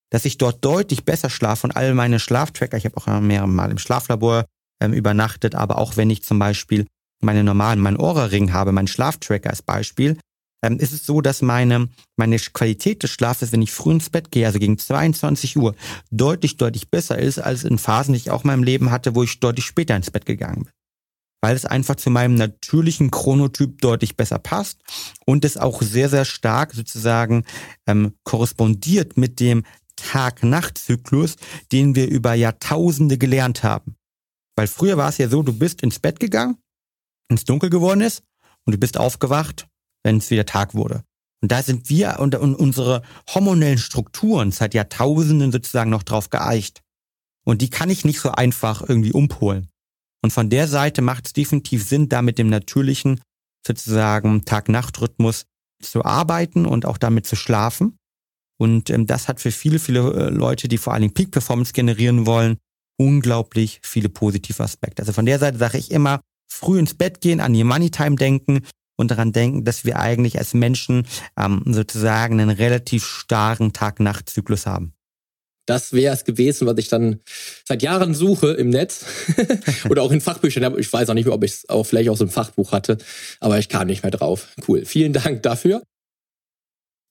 [0.10, 3.72] dass ich dort deutlich besser schlafe und all meine Schlaftracker, ich habe auch mehrere Mal
[3.72, 4.46] im Schlaflabor
[4.82, 6.86] ähm, übernachtet, aber auch wenn ich zum Beispiel
[7.22, 10.18] meine normalen, meinen Ohrring habe, meinen Schlaftracker als Beispiel,
[10.64, 14.32] ähm, ist es so, dass meine, meine Qualität des Schlafes, wenn ich früh ins Bett
[14.32, 15.76] gehe, also gegen 22 Uhr,
[16.12, 19.24] deutlich, deutlich besser ist, als in Phasen, die ich auch in meinem Leben hatte, wo
[19.24, 20.74] ich deutlich später ins Bett gegangen bin.
[21.48, 24.82] Weil es einfach zu meinem natürlichen Chronotyp deutlich besser passt
[25.26, 27.46] und es auch sehr, sehr stark sozusagen
[27.88, 29.64] ähm, korrespondiert mit dem
[29.96, 31.38] Tag-Nacht-Zyklus,
[31.72, 33.96] den wir über Jahrtausende gelernt haben.
[34.58, 36.58] Weil früher war es ja so, du bist ins Bett gegangen,
[37.30, 38.24] ins Dunkel geworden ist
[38.66, 39.70] und du bist aufgewacht,
[40.04, 41.06] wenn es wieder Tag wurde.
[41.42, 46.82] Und da sind wir und, und unsere hormonellen Strukturen seit Jahrtausenden sozusagen noch drauf geeicht.
[47.46, 49.70] Und die kann ich nicht so einfach irgendwie umpolen.
[50.28, 53.22] Und von der Seite macht es definitiv Sinn, da mit dem natürlichen
[53.66, 55.46] sozusagen Tag-Nacht-Rhythmus
[55.82, 57.98] zu arbeiten und auch damit zu schlafen.
[58.60, 62.26] Und ähm, das hat für viele, viele äh, Leute, die vor allen Dingen Peak-Performance generieren
[62.26, 62.58] wollen,
[63.00, 65.02] unglaublich viele positive Aspekte.
[65.02, 66.20] Also von der Seite sage ich immer,
[66.52, 68.64] früh ins Bett gehen, an die Money-Time denken
[68.98, 74.92] und daran denken, dass wir eigentlich als Menschen ähm, sozusagen einen relativ starken Tag-Nacht-Zyklus haben.
[75.68, 77.20] Das wäre es gewesen, was ich dann
[77.66, 79.06] seit Jahren suche im Netz
[79.90, 80.80] oder auch in Fachbüchern.
[80.80, 82.98] Ich weiß auch nicht mehr, ob ich es auch vielleicht aus einem Fachbuch hatte,
[83.40, 84.48] aber ich kam nicht mehr drauf.
[84.68, 84.86] Cool.
[84.86, 85.84] Vielen Dank dafür.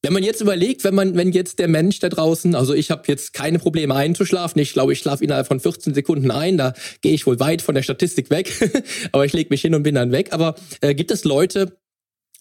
[0.02, 3.02] Wenn man jetzt überlegt, wenn man, wenn jetzt der Mensch da draußen, also ich habe
[3.08, 7.12] jetzt keine Probleme einzuschlafen, ich glaube, ich schlafe innerhalb von 14 Sekunden ein, da gehe
[7.12, 8.52] ich wohl weit von der Statistik weg,
[9.12, 10.32] aber ich lege mich hin und bin dann weg.
[10.32, 11.76] Aber äh, gibt es Leute,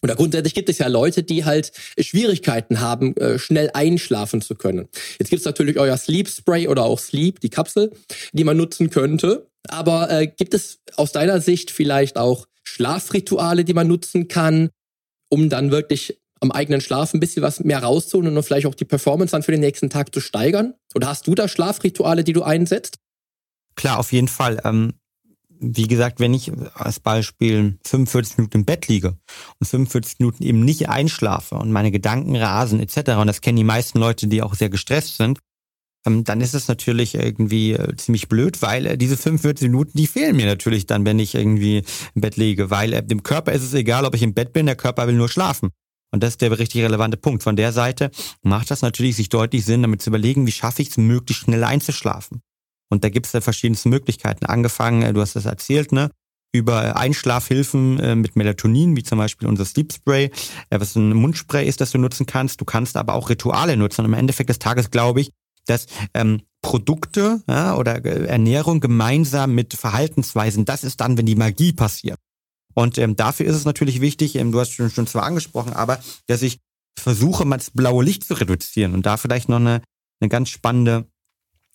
[0.02, 4.88] oder grundsätzlich gibt es ja Leute, die halt Schwierigkeiten haben, äh, schnell einschlafen zu können.
[5.18, 7.92] Jetzt gibt es natürlich euer Sleep Spray oder auch Sleep, die Kapsel,
[8.32, 9.48] die man nutzen könnte.
[9.68, 14.70] Aber äh, gibt es aus deiner Sicht vielleicht auch Schlafrituale, die man nutzen kann,
[15.28, 18.84] um dann wirklich am eigenen Schlaf ein bisschen was mehr rauszuholen und vielleicht auch die
[18.84, 20.74] Performance dann für den nächsten Tag zu steigern?
[20.94, 22.98] Oder hast du da Schlafrituale, die du einsetzt?
[23.74, 24.60] Klar, auf jeden Fall.
[24.64, 24.94] Ähm,
[25.60, 29.16] wie gesagt, wenn ich als Beispiel 45 Minuten im Bett liege
[29.58, 33.64] und 45 Minuten eben nicht einschlafe und meine Gedanken rasen etc., und das kennen die
[33.64, 35.38] meisten Leute, die auch sehr gestresst sind,
[36.06, 40.06] ähm, dann ist es natürlich irgendwie äh, ziemlich blöd, weil äh, diese 45 Minuten, die
[40.06, 41.82] fehlen mir natürlich dann, wenn ich irgendwie
[42.14, 44.66] im Bett liege, weil äh, dem Körper ist es egal, ob ich im Bett bin,
[44.66, 45.70] der Körper will nur schlafen.
[46.12, 47.42] Und das ist der richtig relevante Punkt.
[47.42, 48.10] Von der Seite
[48.42, 51.64] macht das natürlich sich deutlich Sinn, damit zu überlegen, wie schaffe ich es, möglichst schnell
[51.64, 52.40] einzuschlafen.
[52.88, 54.46] Und da gibt es ja verschiedenste Möglichkeiten.
[54.46, 56.10] Angefangen, äh, du hast das erzählt, ne?
[56.52, 60.30] über Einschlafhilfen äh, mit Melatonin, wie zum Beispiel unser Sleep Spray,
[60.70, 62.60] äh, was ein Mundspray ist, das du nutzen kannst.
[62.60, 64.02] Du kannst aber auch Rituale nutzen.
[64.02, 65.30] Und im Endeffekt des Tages glaube ich,
[65.66, 71.72] dass ähm, Produkte ja, oder Ernährung gemeinsam mit Verhaltensweisen, das ist dann, wenn die Magie
[71.72, 72.18] passiert.
[72.74, 75.98] Und ähm, dafür ist es natürlich wichtig, ähm, du hast schon, schon zwar angesprochen, aber
[76.26, 76.60] dass ich
[76.98, 79.82] versuche, mal das blaue Licht zu reduzieren und da vielleicht noch eine,
[80.20, 81.06] eine ganz spannende,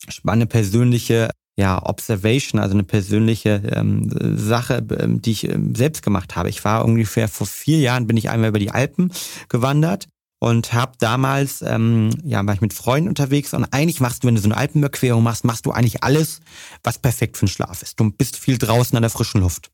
[0.10, 6.36] spannende persönliche ja, Observation, also eine persönliche ähm, Sache, ähm, die ich ähm, selbst gemacht
[6.36, 6.50] habe.
[6.50, 9.12] Ich war ungefähr vor vier Jahren, bin ich einmal über die Alpen
[9.50, 10.08] gewandert
[10.40, 14.36] und habe damals, ähm, ja, war ich mit Freunden unterwegs und eigentlich machst du, wenn
[14.36, 16.40] du so eine Alpenüberquerung machst, machst du eigentlich alles,
[16.84, 18.00] was perfekt für den Schlaf ist.
[18.00, 19.70] Du bist viel draußen an der frischen Luft.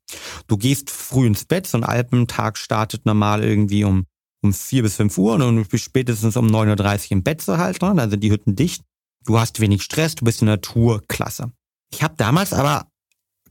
[0.48, 4.06] Du gehst früh ins Bett, so ein Alpentag startet normal irgendwie um
[4.44, 7.96] um vier bis fünf Uhr und spätestens um 9.30 Uhr im Bett zu halten, ne?
[7.96, 8.84] dann sind die Hütten dicht.
[9.28, 11.52] Du hast wenig Stress, du bist in der Natur, klasse.
[11.92, 12.88] Ich habe damals aber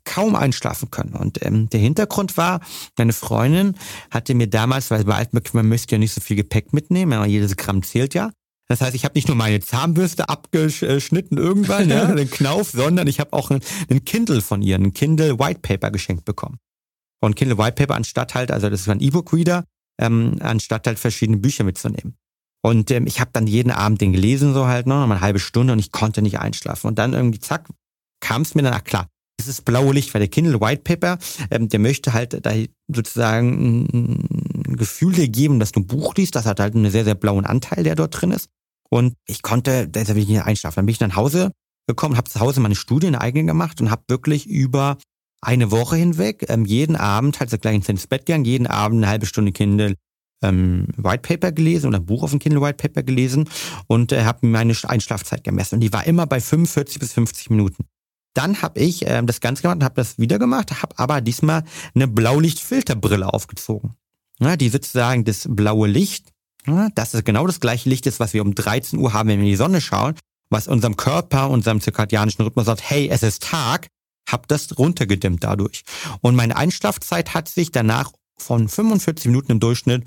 [0.05, 1.15] kaum einschlafen können.
[1.15, 2.61] Und ähm, der Hintergrund war,
[2.97, 3.77] meine Freundin
[4.11, 7.27] hatte mir damals, weil bei Altmöck, man möchte ja nicht so viel Gepäck mitnehmen, aber
[7.27, 8.31] jedes Gramm zählt ja.
[8.69, 13.21] Das heißt, ich habe nicht nur meine Zahnbürste abgeschnitten irgendwann, ja, den Knauf, sondern ich
[13.21, 16.59] habe auch einen, Kindle von ihr, einen Kindle White Paper geschenkt bekommen.
[17.21, 19.65] Und Kindle White Paper anstatt halt, also das ist ein E-Book-Reader,
[20.01, 22.17] ähm, anstatt halt verschiedene Bücher mitzunehmen.
[22.67, 25.73] Und ähm, ich habe dann jeden Abend den gelesen, so halt noch, eine halbe Stunde
[25.73, 26.89] und ich konnte nicht einschlafen.
[26.89, 27.69] Und dann irgendwie, zack,
[28.19, 29.07] kam es mir dann, ach klar,
[29.39, 31.17] dieses blaue Licht, weil der Kindle White Paper,
[31.53, 32.53] ähm, der möchte halt da
[32.89, 33.87] sozusagen
[34.65, 36.35] ein Gefühl dir geben, dass du ein Buch liest.
[36.35, 38.49] Das hat halt einen sehr, sehr blauen Anteil, der dort drin ist.
[38.91, 40.75] Und ich konnte, da will ich nicht einschlafen.
[40.75, 41.53] Dann bin ich nach Hause
[41.87, 44.99] gekommen, habe zu Hause meine Studie, eine eigene gemacht und habe wirklich über
[45.41, 49.09] eine Woche hinweg ähm, jeden Abend, halt so gleich ins Bett gegangen, jeden Abend eine
[49.09, 49.95] halbe Stunde Kindle
[50.43, 53.49] ähm, White Paper gelesen oder ein Buch auf dem Kindle White Paper gelesen
[53.87, 55.77] und äh, habe meine Einschlafzeit gemessen.
[55.77, 57.87] Und die war immer bei 45 bis 50 Minuten.
[58.35, 61.65] Dann habe ich äh, das Ganze gemacht und habe das wieder gemacht, habe aber diesmal
[61.95, 63.95] eine Blaulichtfilterbrille aufgezogen.
[64.39, 66.33] Ja, die sozusagen das blaue Licht,
[66.67, 69.39] ja, das ist genau das gleiche Licht ist, was wir um 13 Uhr haben, wenn
[69.39, 70.15] wir in die Sonne schauen,
[70.51, 73.89] was unserem Körper, unserem zirkadianischen Rhythmus sagt, hey, es ist Tag,
[74.29, 75.85] hab das runtergedimmt dadurch.
[76.21, 80.05] Und meine Einschlafzeit hat sich danach von 45 Minuten im Durchschnitt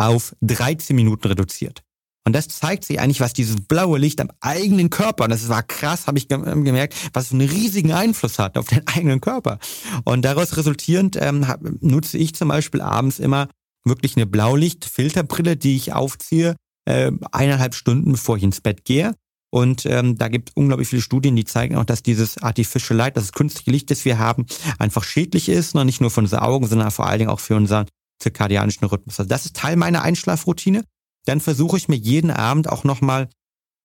[0.00, 1.82] auf 13 Minuten reduziert.
[2.26, 5.62] Und das zeigt sich eigentlich, was dieses blaue Licht am eigenen Körper, und das war
[5.62, 9.58] krass, habe ich gemerkt, was einen riesigen Einfluss hat auf den eigenen Körper.
[10.04, 11.46] Und daraus resultierend ähm,
[11.80, 13.48] nutze ich zum Beispiel abends immer
[13.84, 19.14] wirklich eine Blaulichtfilterbrille, die ich aufziehe, äh, eineinhalb Stunden bevor ich ins Bett gehe.
[19.52, 23.16] Und ähm, da gibt es unglaublich viele Studien, die zeigen auch, dass dieses Artificial Light,
[23.16, 24.46] das künstliche Licht, das wir haben,
[24.78, 25.74] einfach schädlich ist.
[25.74, 27.86] Noch nicht nur für unsere Augen, sondern vor allen Dingen auch für unseren
[28.20, 29.18] zirkadianischen Rhythmus.
[29.18, 30.84] Also das ist Teil meiner Einschlafroutine.
[31.26, 33.28] Dann versuche ich mir jeden Abend auch nochmal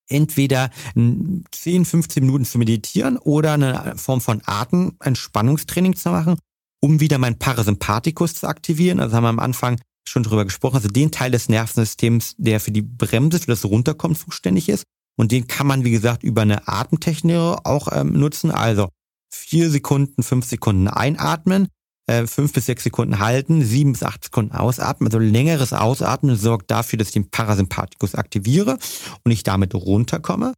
[0.07, 6.37] entweder 10, 15 Minuten zu meditieren oder eine Form von Atementspannungstraining zu machen,
[6.79, 8.99] um wieder mein Parasympathikus zu aktivieren.
[8.99, 12.71] Also haben wir am Anfang schon drüber gesprochen, also den Teil des Nervensystems, der für
[12.71, 14.83] die Bremse, für das Runterkommen zuständig ist.
[15.17, 18.51] Und den kann man, wie gesagt, über eine Atemtechnik auch ähm, nutzen.
[18.51, 18.89] Also
[19.33, 21.69] vier Sekunden, fünf Sekunden einatmen,
[22.07, 25.07] äh, fünf bis sechs Sekunden halten, sieben bis acht Sekunden ausatmen.
[25.07, 28.77] Also längeres Ausatmen sorgt dafür, dass ich den Parasympathikus aktiviere
[29.23, 30.53] und ich damit runterkomme.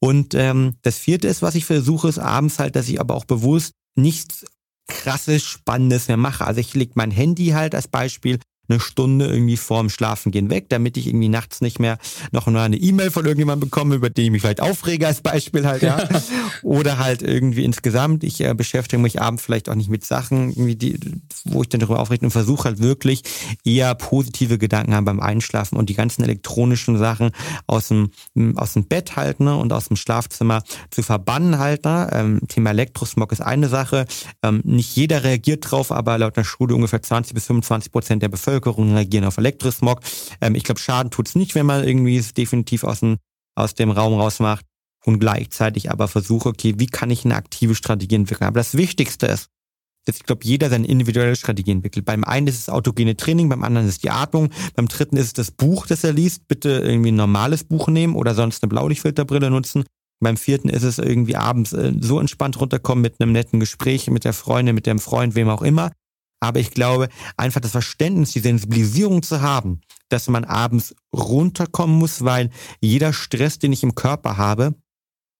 [0.00, 3.24] Und ähm, das vierte ist, was ich versuche, ist abends halt, dass ich aber auch
[3.24, 4.44] bewusst nichts
[4.86, 6.46] krasses, spannendes mehr mache.
[6.46, 10.96] Also ich lege mein Handy halt als Beispiel eine Stunde irgendwie vorm Schlafengehen weg, damit
[10.96, 11.98] ich irgendwie nachts nicht mehr
[12.32, 15.66] noch mal eine E-Mail von irgendjemandem bekomme, über den ich mich vielleicht aufrege als Beispiel
[15.66, 16.06] halt, ja.
[16.62, 20.76] Oder halt irgendwie insgesamt, ich äh, beschäftige mich abends vielleicht auch nicht mit Sachen, irgendwie
[20.76, 20.98] die,
[21.44, 23.22] wo ich dann darüber aufrege und versuche halt wirklich
[23.64, 27.30] eher positive Gedanken haben beim Einschlafen und die ganzen elektronischen Sachen
[27.66, 28.10] aus dem,
[28.56, 32.10] aus dem Bett halt, ne, und aus dem Schlafzimmer zu verbannen halt, ne.
[32.12, 34.06] Ähm, Thema Elektrosmog ist eine Sache.
[34.42, 38.28] Ähm, nicht jeder reagiert drauf, aber laut einer Studie ungefähr 20 bis 25 Prozent der
[38.28, 40.00] Bevölkerung Bevölkerung reagieren auf Elektrosmog.
[40.40, 43.16] Ähm, ich glaube, Schaden tut's nicht, wenn man irgendwie es definitiv aus dem,
[43.54, 44.64] aus dem Raum rausmacht
[45.04, 48.48] und gleichzeitig aber versuche, okay, wie kann ich eine aktive Strategie entwickeln?
[48.48, 49.48] Aber das Wichtigste ist,
[50.06, 52.04] dass ich glaube, jeder seine individuelle Strategie entwickelt.
[52.06, 55.26] Beim einen ist es autogene Training, beim anderen ist es die Atmung, beim dritten ist
[55.26, 56.48] es das Buch, das er liest.
[56.48, 59.84] Bitte irgendwie ein normales Buch nehmen oder sonst eine Blaulichtfilterbrille nutzen.
[60.20, 64.24] Beim vierten ist es irgendwie abends äh, so entspannt runterkommen mit einem netten Gespräch mit
[64.24, 65.92] der Freundin, mit dem Freund, wem auch immer.
[66.40, 72.24] Aber ich glaube, einfach das Verständnis, die Sensibilisierung zu haben, dass man abends runterkommen muss,
[72.24, 74.74] weil jeder Stress, den ich im Körper habe,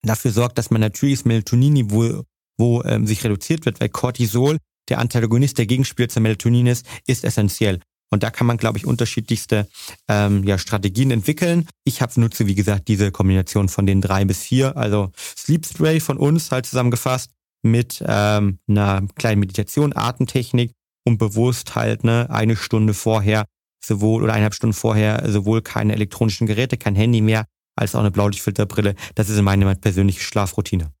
[0.03, 2.23] dafür sorgt, dass man natürlich das Melatonin-Niveau
[2.59, 4.57] wo, ähm, sich reduziert wird, weil Cortisol,
[4.89, 7.79] der Antagonist, der Gegenspieler zum Melatonin ist, ist essentiell.
[8.11, 9.67] Und da kann man, glaube ich, unterschiedlichste
[10.07, 11.67] ähm, ja, Strategien entwickeln.
[11.85, 15.99] Ich habe nutze, wie gesagt, diese Kombination von den drei bis vier, also Sleep Spray
[15.99, 17.31] von uns halt zusammengefasst
[17.61, 20.71] mit ähm, einer kleinen Meditation, Atemtechnik
[21.09, 23.45] und bewusst halt ne, eine Stunde vorher
[23.83, 27.45] sowohl oder eineinhalb Stunden vorher sowohl keine elektronischen Geräte, kein Handy mehr,
[27.75, 28.95] als auch eine Blaulichtfilterbrille.
[29.15, 30.91] Das ist meine persönliche Schlafroutine.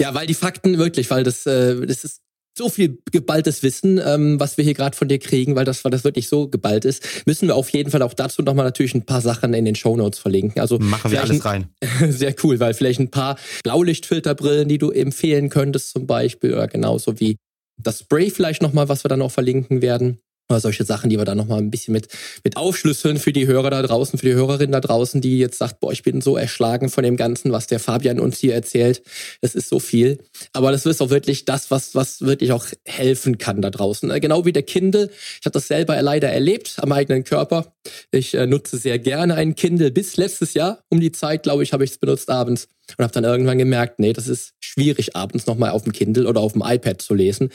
[0.00, 2.20] Ja, weil die Fakten wirklich, weil das, äh, das ist
[2.56, 5.90] so viel geballtes Wissen, ähm, was wir hier gerade von dir kriegen, weil das, weil
[5.90, 9.06] das wirklich so geballt ist, müssen wir auf jeden Fall auch dazu nochmal natürlich ein
[9.06, 10.60] paar Sachen in den Show Notes verlinken.
[10.60, 11.68] Also machen wir alles rein.
[12.08, 17.20] Sehr cool, weil vielleicht ein paar Blaulichtfilterbrillen, die du empfehlen könntest zum Beispiel, oder genauso
[17.20, 17.36] wie
[17.82, 20.18] das Spray vielleicht nochmal, was wir dann auch verlinken werden.
[20.52, 22.08] Oder solche Sachen, die wir dann nochmal ein bisschen mit,
[22.44, 25.80] mit aufschlüsseln für die Hörer da draußen, für die Hörerinnen da draußen, die jetzt sagt,
[25.80, 29.02] boah, ich bin so erschlagen von dem Ganzen, was der Fabian uns hier erzählt.
[29.40, 30.18] Das ist so viel.
[30.52, 34.10] Aber das ist auch wirklich das, was, was wirklich auch helfen kann da draußen.
[34.10, 35.10] Äh, genau wie der Kindle.
[35.40, 37.72] Ich habe das selber leider erlebt am eigenen Körper.
[38.10, 39.90] Ich äh, nutze sehr gerne einen Kindle.
[39.90, 43.12] Bis letztes Jahr um die Zeit, glaube ich, habe ich es benutzt abends und habe
[43.12, 46.62] dann irgendwann gemerkt, nee, das ist schwierig, abends nochmal auf dem Kindle oder auf dem
[46.64, 47.50] iPad zu lesen,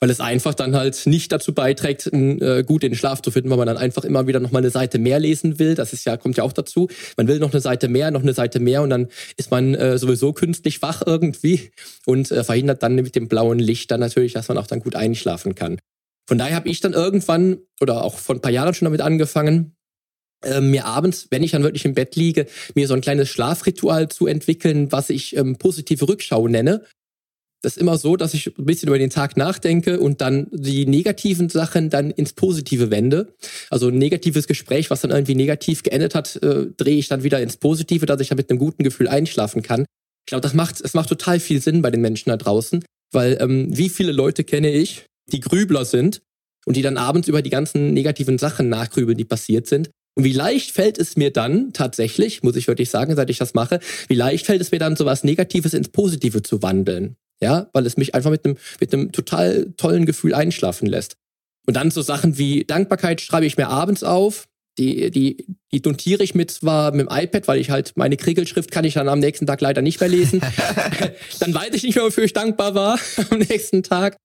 [0.00, 3.50] weil es einfach dann halt nicht dazu beiträgt, äh, gut in den Schlaf zu finden,
[3.50, 5.74] weil man dann einfach immer wieder nochmal eine Seite mehr lesen will.
[5.74, 6.88] Das ist ja, kommt ja auch dazu.
[7.16, 9.98] Man will noch eine Seite mehr, noch eine Seite mehr und dann ist man äh,
[9.98, 11.70] sowieso künstlich wach irgendwie
[12.06, 14.96] und äh, verhindert dann mit dem blauen Licht dann natürlich, dass man auch dann gut
[14.96, 15.78] einschlafen kann.
[16.26, 19.76] Von daher habe ich dann irgendwann oder auch vor ein paar Jahren schon damit angefangen,
[20.60, 24.26] mir abends, wenn ich dann wirklich im Bett liege, mir so ein kleines Schlafritual zu
[24.26, 26.82] entwickeln, was ich ähm, positive Rückschau nenne.
[27.62, 30.84] Das ist immer so, dass ich ein bisschen über den Tag nachdenke und dann die
[30.84, 33.34] negativen Sachen dann ins Positive wende.
[33.70, 37.40] Also ein negatives Gespräch, was dann irgendwie negativ geendet hat, äh, drehe ich dann wieder
[37.40, 39.86] ins Positive, dass ich dann mit einem guten Gefühl einschlafen kann.
[40.26, 43.38] Ich glaube, das macht, es macht total viel Sinn bei den Menschen da draußen, Weil
[43.40, 46.20] ähm, wie viele Leute kenne ich, die Grübler sind
[46.66, 49.90] und die dann abends über die ganzen negativen Sachen nachgrübeln, die passiert sind.
[50.14, 53.54] Und wie leicht fällt es mir dann tatsächlich, muss ich wirklich sagen, seit ich das
[53.54, 57.16] mache, wie leicht fällt es mir dann, sowas Negatives ins Positive zu wandeln.
[57.40, 61.16] Ja, weil es mich einfach mit einem, mit einem total tollen Gefühl einschlafen lässt.
[61.66, 64.48] Und dann so Sachen wie Dankbarkeit schreibe ich mir abends auf.
[64.78, 68.70] Die, die, die notiere ich mit zwar mit dem iPad, weil ich halt meine Kriegelschrift
[68.70, 70.40] kann ich dann am nächsten Tag leider nicht mehr lesen.
[71.40, 72.98] dann weiß ich nicht mehr, wofür ich dankbar war
[73.30, 74.16] am nächsten Tag.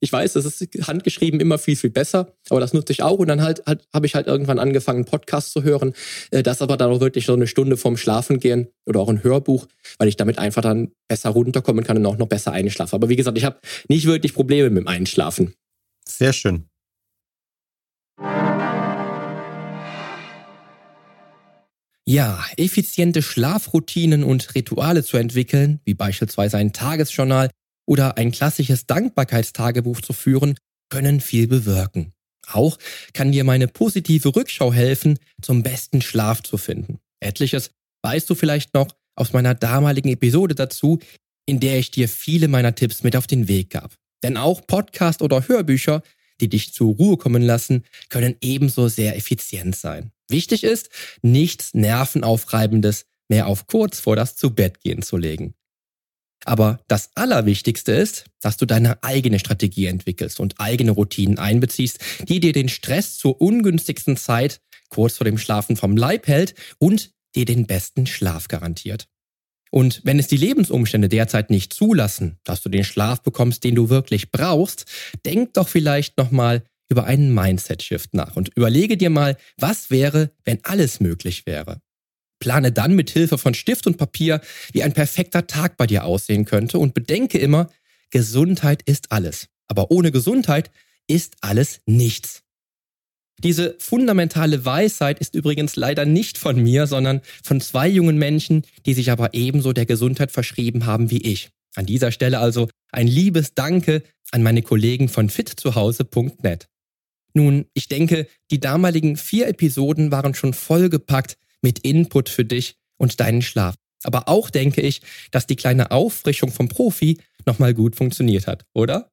[0.00, 3.18] Ich weiß, das ist handgeschrieben immer viel, viel besser, aber das nutze ich auch.
[3.18, 5.92] Und dann halt, halt habe ich halt irgendwann angefangen, Podcast zu hören.
[6.30, 9.24] Äh, das aber dann auch wirklich so eine Stunde vorm Schlafen gehen oder auch ein
[9.24, 9.66] Hörbuch,
[9.98, 12.94] weil ich damit einfach dann besser runterkommen kann und auch noch besser einschlafen.
[12.94, 15.54] Aber wie gesagt, ich habe nicht wirklich Probleme mit dem Einschlafen.
[16.06, 16.68] Sehr schön.
[22.10, 27.50] Ja, effiziente Schlafroutinen und Rituale zu entwickeln, wie beispielsweise ein Tagesjournal
[27.88, 30.56] oder ein klassisches Dankbarkeitstagebuch zu führen,
[30.90, 32.12] können viel bewirken.
[32.46, 32.78] Auch
[33.14, 36.98] kann dir meine positive Rückschau helfen, zum besten Schlaf zu finden.
[37.20, 37.70] Etliches
[38.02, 40.98] weißt du vielleicht noch aus meiner damaligen Episode dazu,
[41.46, 43.94] in der ich dir viele meiner Tipps mit auf den Weg gab.
[44.22, 46.02] Denn auch Podcast oder Hörbücher,
[46.42, 50.12] die dich zur Ruhe kommen lassen, können ebenso sehr effizient sein.
[50.28, 50.90] Wichtig ist,
[51.22, 55.54] nichts Nervenaufreibendes mehr auf kurz vor das Zubettgehen zu legen.
[56.44, 62.40] Aber das Allerwichtigste ist, dass du deine eigene Strategie entwickelst und eigene Routinen einbeziehst, die
[62.40, 67.44] dir den Stress zur ungünstigsten Zeit kurz vor dem Schlafen vom Leib hält und dir
[67.44, 69.08] den besten Schlaf garantiert.
[69.70, 73.90] Und wenn es die Lebensumstände derzeit nicht zulassen, dass du den Schlaf bekommst, den du
[73.90, 74.86] wirklich brauchst,
[75.26, 80.64] denk doch vielleicht nochmal über einen Mindset-Shift nach und überlege dir mal, was wäre, wenn
[80.64, 81.82] alles möglich wäre.
[82.38, 84.40] Plane dann mit Hilfe von Stift und Papier,
[84.72, 87.70] wie ein perfekter Tag bei dir aussehen könnte und bedenke immer,
[88.10, 89.48] Gesundheit ist alles.
[89.66, 90.70] Aber ohne Gesundheit
[91.06, 92.42] ist alles nichts.
[93.40, 98.94] Diese fundamentale Weisheit ist übrigens leider nicht von mir, sondern von zwei jungen Menschen, die
[98.94, 101.50] sich aber ebenso der Gesundheit verschrieben haben wie ich.
[101.76, 106.68] An dieser Stelle also ein liebes Danke an meine Kollegen von fitzuhause.net.
[107.34, 113.20] Nun, ich denke, die damaligen vier Episoden waren schon vollgepackt mit Input für dich und
[113.20, 113.74] deinen Schlaf.
[114.04, 115.00] Aber auch denke ich,
[115.30, 119.10] dass die kleine Auffrischung vom Profi nochmal gut funktioniert hat, oder?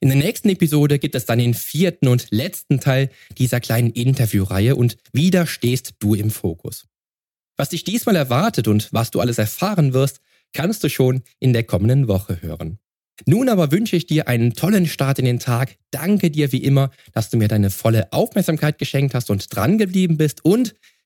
[0.00, 3.08] In der nächsten Episode gibt es dann den vierten und letzten Teil
[3.38, 6.86] dieser kleinen Interviewreihe und wieder stehst du im Fokus.
[7.56, 10.20] Was dich diesmal erwartet und was du alles erfahren wirst,
[10.52, 12.78] kannst du schon in der kommenden Woche hören.
[13.26, 15.76] Nun aber wünsche ich dir einen tollen Start in den Tag.
[15.90, 20.16] Danke dir wie immer, dass du mir deine volle Aufmerksamkeit geschenkt hast und dran geblieben
[20.16, 20.74] bist und